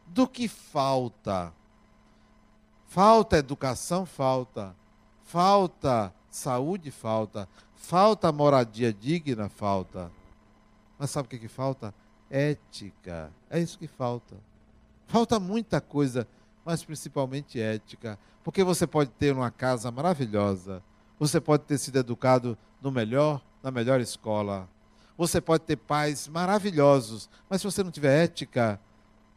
do 0.07 0.27
que 0.27 0.47
falta. 0.47 1.53
Falta 2.87 3.37
educação, 3.37 4.05
falta. 4.05 4.75
Falta 5.23 6.13
saúde, 6.29 6.91
falta. 6.91 7.47
Falta 7.75 8.31
moradia 8.31 8.93
digna, 8.93 9.49
falta. 9.49 10.11
Mas 10.97 11.09
sabe 11.09 11.27
o 11.27 11.29
que, 11.29 11.39
que 11.39 11.47
falta? 11.47 11.93
Ética. 12.29 13.31
É 13.49 13.59
isso 13.59 13.77
que 13.77 13.87
falta. 13.87 14.35
Falta 15.07 15.39
muita 15.39 15.79
coisa 15.81 16.27
mas 16.65 16.83
principalmente 16.83 17.61
ética. 17.61 18.17
Porque 18.43 18.63
você 18.63 18.87
pode 18.87 19.11
ter 19.11 19.31
uma 19.33 19.51
casa 19.51 19.91
maravilhosa, 19.91 20.83
você 21.19 21.39
pode 21.39 21.63
ter 21.63 21.77
sido 21.77 21.97
educado 21.97 22.57
no 22.81 22.91
melhor, 22.91 23.41
na 23.65 23.71
melhor 23.71 23.99
escola. 23.99 24.69
Você 25.17 25.41
pode 25.41 25.63
ter 25.63 25.75
pais 25.75 26.27
maravilhosos, 26.27 27.27
mas 27.49 27.61
se 27.61 27.65
você 27.65 27.83
não 27.83 27.89
tiver 27.89 28.25
ética, 28.25 28.79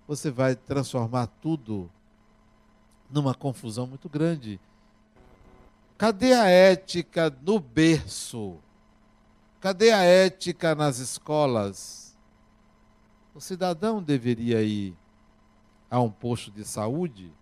você 0.07 0.31
vai 0.31 0.55
transformar 0.55 1.29
tudo 1.41 1.91
numa 3.11 3.35
confusão 3.35 3.87
muito 3.87 4.07
grande. 4.07 4.61
Cadê 5.97 6.35
a 6.35 6.45
ética 6.45 7.35
no 7.41 7.59
berço? 7.59 8.59
Cadê 9.63 9.93
a 9.93 10.03
ética 10.03 10.75
nas 10.75 10.99
escolas? 10.99 12.15
O 13.35 13.41
cidadão 13.41 14.03
deveria 14.03 14.63
ir 14.63 14.95
a 15.91 15.99
um 16.01 16.11
posto 16.11 16.51
de 16.51 16.67
saúde 16.67 17.33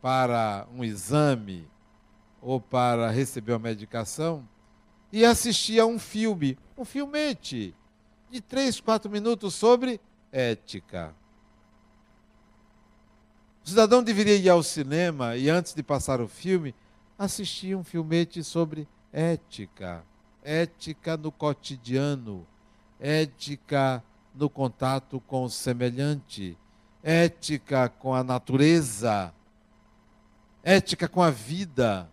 para 0.00 0.68
um 0.72 0.84
exame 0.84 1.68
ou 2.40 2.60
para 2.60 3.10
receber 3.10 3.54
uma 3.54 3.58
medicação 3.58 4.46
e 5.12 5.24
assistir 5.24 5.80
a 5.80 5.86
um 5.86 5.98
filme, 5.98 6.58
um 6.76 6.84
filmete 6.84 7.74
de 8.30 8.40
três, 8.40 8.80
quatro 8.80 9.10
minutos 9.10 9.54
sobre 9.54 10.00
ética. 10.30 11.14
O 13.64 13.68
cidadão 13.68 14.02
deveria 14.02 14.36
ir 14.36 14.48
ao 14.48 14.62
cinema 14.62 15.36
e, 15.36 15.48
antes 15.50 15.74
de 15.74 15.82
passar 15.82 16.20
o 16.20 16.28
filme, 16.28 16.74
assistir 17.18 17.76
um 17.76 17.84
filmete 17.84 18.42
sobre 18.42 18.88
ética. 19.12 20.04
Ética 20.42 21.16
no 21.16 21.30
cotidiano, 21.30 22.46
ética 22.98 24.02
no 24.34 24.48
contato 24.48 25.20
com 25.20 25.44
o 25.44 25.50
semelhante, 25.50 26.56
ética 27.02 27.88
com 27.88 28.14
a 28.14 28.22
natureza, 28.22 29.34
ética 30.62 31.08
com 31.08 31.22
a 31.22 31.30
vida. 31.30 32.08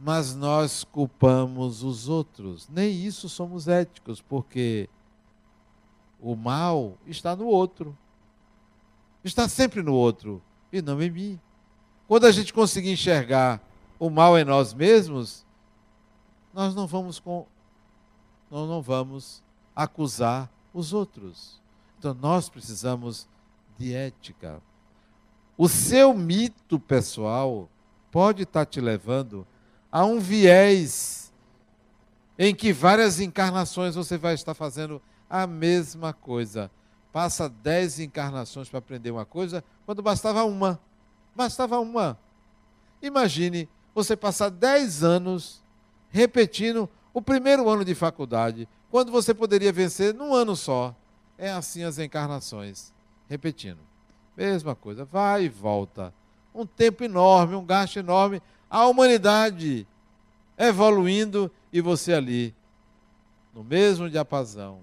Mas 0.00 0.34
nós 0.34 0.84
culpamos 0.84 1.82
os 1.82 2.08
outros. 2.08 2.68
Nem 2.68 2.94
isso 2.94 3.28
somos 3.28 3.66
éticos, 3.66 4.20
porque 4.20 4.88
o 6.20 6.36
mal 6.36 6.96
está 7.06 7.34
no 7.34 7.46
outro. 7.46 7.96
Está 9.24 9.48
sempre 9.48 9.82
no 9.82 9.94
outro 9.94 10.42
e 10.72 10.80
não 10.80 11.02
em 11.02 11.10
mim. 11.10 11.40
Quando 12.06 12.26
a 12.26 12.32
gente 12.32 12.52
conseguir 12.52 12.92
enxergar 12.92 13.60
o 13.98 14.08
mal 14.08 14.38
em 14.38 14.44
nós 14.44 14.72
mesmos, 14.72 15.44
nós 16.54 16.74
não 16.74 16.86
vamos 16.86 17.18
com, 17.18 17.46
nós 18.50 18.68
não 18.68 18.80
vamos 18.80 19.42
acusar 19.74 20.50
os 20.72 20.92
outros. 20.92 21.60
Então 21.98 22.14
nós 22.14 22.48
precisamos 22.48 23.28
de 23.76 23.94
ética. 23.94 24.62
O 25.56 25.68
seu 25.68 26.14
mito 26.14 26.78
pessoal 26.78 27.68
pode 28.10 28.44
estar 28.44 28.64
te 28.64 28.80
levando 28.80 29.44
a 29.44 29.57
um 29.92 30.18
viés 30.18 31.32
em 32.38 32.54
que 32.54 32.72
várias 32.72 33.20
encarnações 33.20 33.94
você 33.94 34.16
vai 34.16 34.34
estar 34.34 34.54
fazendo 34.54 35.02
a 35.28 35.46
mesma 35.46 36.12
coisa. 36.12 36.70
Passa 37.12 37.48
dez 37.48 37.98
encarnações 37.98 38.68
para 38.68 38.78
aprender 38.78 39.10
uma 39.10 39.24
coisa, 39.24 39.64
quando 39.84 40.02
bastava 40.02 40.44
uma. 40.44 40.78
Bastava 41.34 41.80
uma. 41.80 42.18
Imagine 43.02 43.68
você 43.94 44.16
passar 44.16 44.50
dez 44.50 45.02
anos 45.02 45.62
repetindo 46.10 46.88
o 47.12 47.20
primeiro 47.20 47.68
ano 47.68 47.84
de 47.84 47.94
faculdade, 47.94 48.68
quando 48.90 49.10
você 49.10 49.34
poderia 49.34 49.72
vencer 49.72 50.14
num 50.14 50.34
ano 50.34 50.54
só. 50.54 50.94
É 51.36 51.50
assim 51.50 51.82
as 51.82 51.98
encarnações. 51.98 52.92
Repetindo. 53.28 53.80
Mesma 54.36 54.74
coisa, 54.74 55.04
vai 55.04 55.44
e 55.44 55.48
volta. 55.48 56.14
Um 56.54 56.64
tempo 56.64 57.04
enorme, 57.04 57.54
um 57.54 57.64
gasto 57.64 57.98
enorme. 57.98 58.40
A 58.70 58.86
humanidade 58.86 59.86
evoluindo 60.56 61.50
e 61.72 61.80
você 61.80 62.12
ali, 62.12 62.54
no 63.54 63.62
mesmo 63.62 64.10
diapasão. 64.10 64.80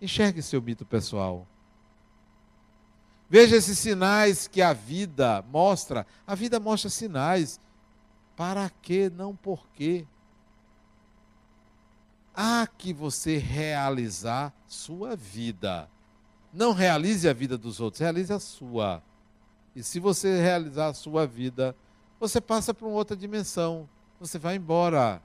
Enxergue 0.00 0.42
seu 0.42 0.60
mito 0.60 0.84
pessoal. 0.84 1.46
Veja 3.30 3.56
esses 3.56 3.78
sinais 3.78 4.46
que 4.46 4.60
a 4.60 4.72
vida 4.72 5.44
mostra. 5.50 6.06
A 6.26 6.34
vida 6.34 6.60
mostra 6.60 6.90
sinais. 6.90 7.60
Para 8.36 8.68
que, 8.68 9.08
não 9.10 9.34
por 9.34 9.66
quê? 9.74 10.06
há 12.34 12.66
que 12.66 12.92
você 12.92 13.36
realizar 13.38 14.52
sua 14.66 15.14
vida. 15.14 15.88
Não 16.52 16.72
realize 16.72 17.28
a 17.28 17.32
vida 17.32 17.56
dos 17.56 17.80
outros, 17.80 18.00
realize 18.00 18.32
a 18.32 18.38
sua. 18.38 19.02
E 19.74 19.82
se 19.82 19.98
você 19.98 20.40
realizar 20.40 20.88
a 20.88 20.94
sua 20.94 21.26
vida, 21.26 21.74
você 22.22 22.40
passa 22.40 22.72
para 22.72 22.86
uma 22.86 22.94
outra 22.94 23.16
dimensão. 23.16 23.88
Você 24.20 24.38
vai 24.38 24.54
embora. 24.54 25.20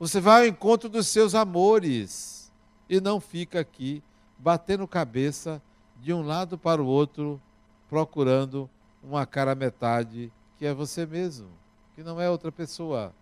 Você 0.00 0.20
vai 0.20 0.40
ao 0.42 0.48
encontro 0.48 0.88
dos 0.88 1.06
seus 1.06 1.32
amores. 1.32 2.52
E 2.88 3.00
não 3.00 3.20
fica 3.20 3.60
aqui 3.60 4.02
batendo 4.36 4.88
cabeça 4.88 5.62
de 6.00 6.12
um 6.12 6.22
lado 6.22 6.58
para 6.58 6.82
o 6.82 6.86
outro, 6.86 7.40
procurando 7.88 8.68
uma 9.00 9.24
cara 9.24 9.54
metade 9.54 10.32
que 10.58 10.66
é 10.66 10.74
você 10.74 11.06
mesmo, 11.06 11.46
que 11.94 12.02
não 12.02 12.20
é 12.20 12.28
outra 12.28 12.50
pessoa. 12.50 13.14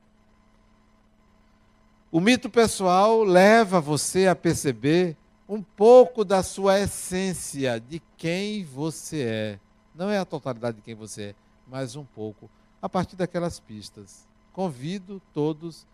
O 2.11 2.19
mito 2.19 2.49
pessoal 2.49 3.23
leva 3.23 3.79
você 3.79 4.27
a 4.27 4.35
perceber 4.35 5.19
um 5.47 5.63
pouco 5.63 6.25
da 6.25 6.43
sua 6.43 6.81
essência, 6.81 7.79
de 7.79 8.01
quem 8.17 8.65
você 8.65 9.23
é. 9.23 9.61
Não 9.95 10.09
é 10.09 10.19
a 10.19 10.25
totalidade 10.25 10.79
de 10.79 10.83
quem 10.83 10.95
você 10.95 11.23
é, 11.23 11.35
mas 11.67 11.95
um 11.95 12.05
pouco, 12.05 12.51
a 12.83 12.89
partir 12.89 13.15
daquelas 13.15 13.61
pistas. 13.61 14.27
Convido 14.53 15.23
todos 15.33 15.87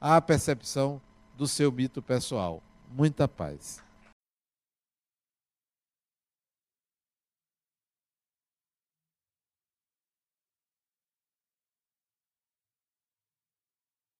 à 0.00 0.20
percepção 0.20 1.02
do 1.36 1.48
seu 1.48 1.70
mito 1.72 2.00
pessoal. 2.00 2.62
Muita 2.94 3.26
paz. 3.26 3.82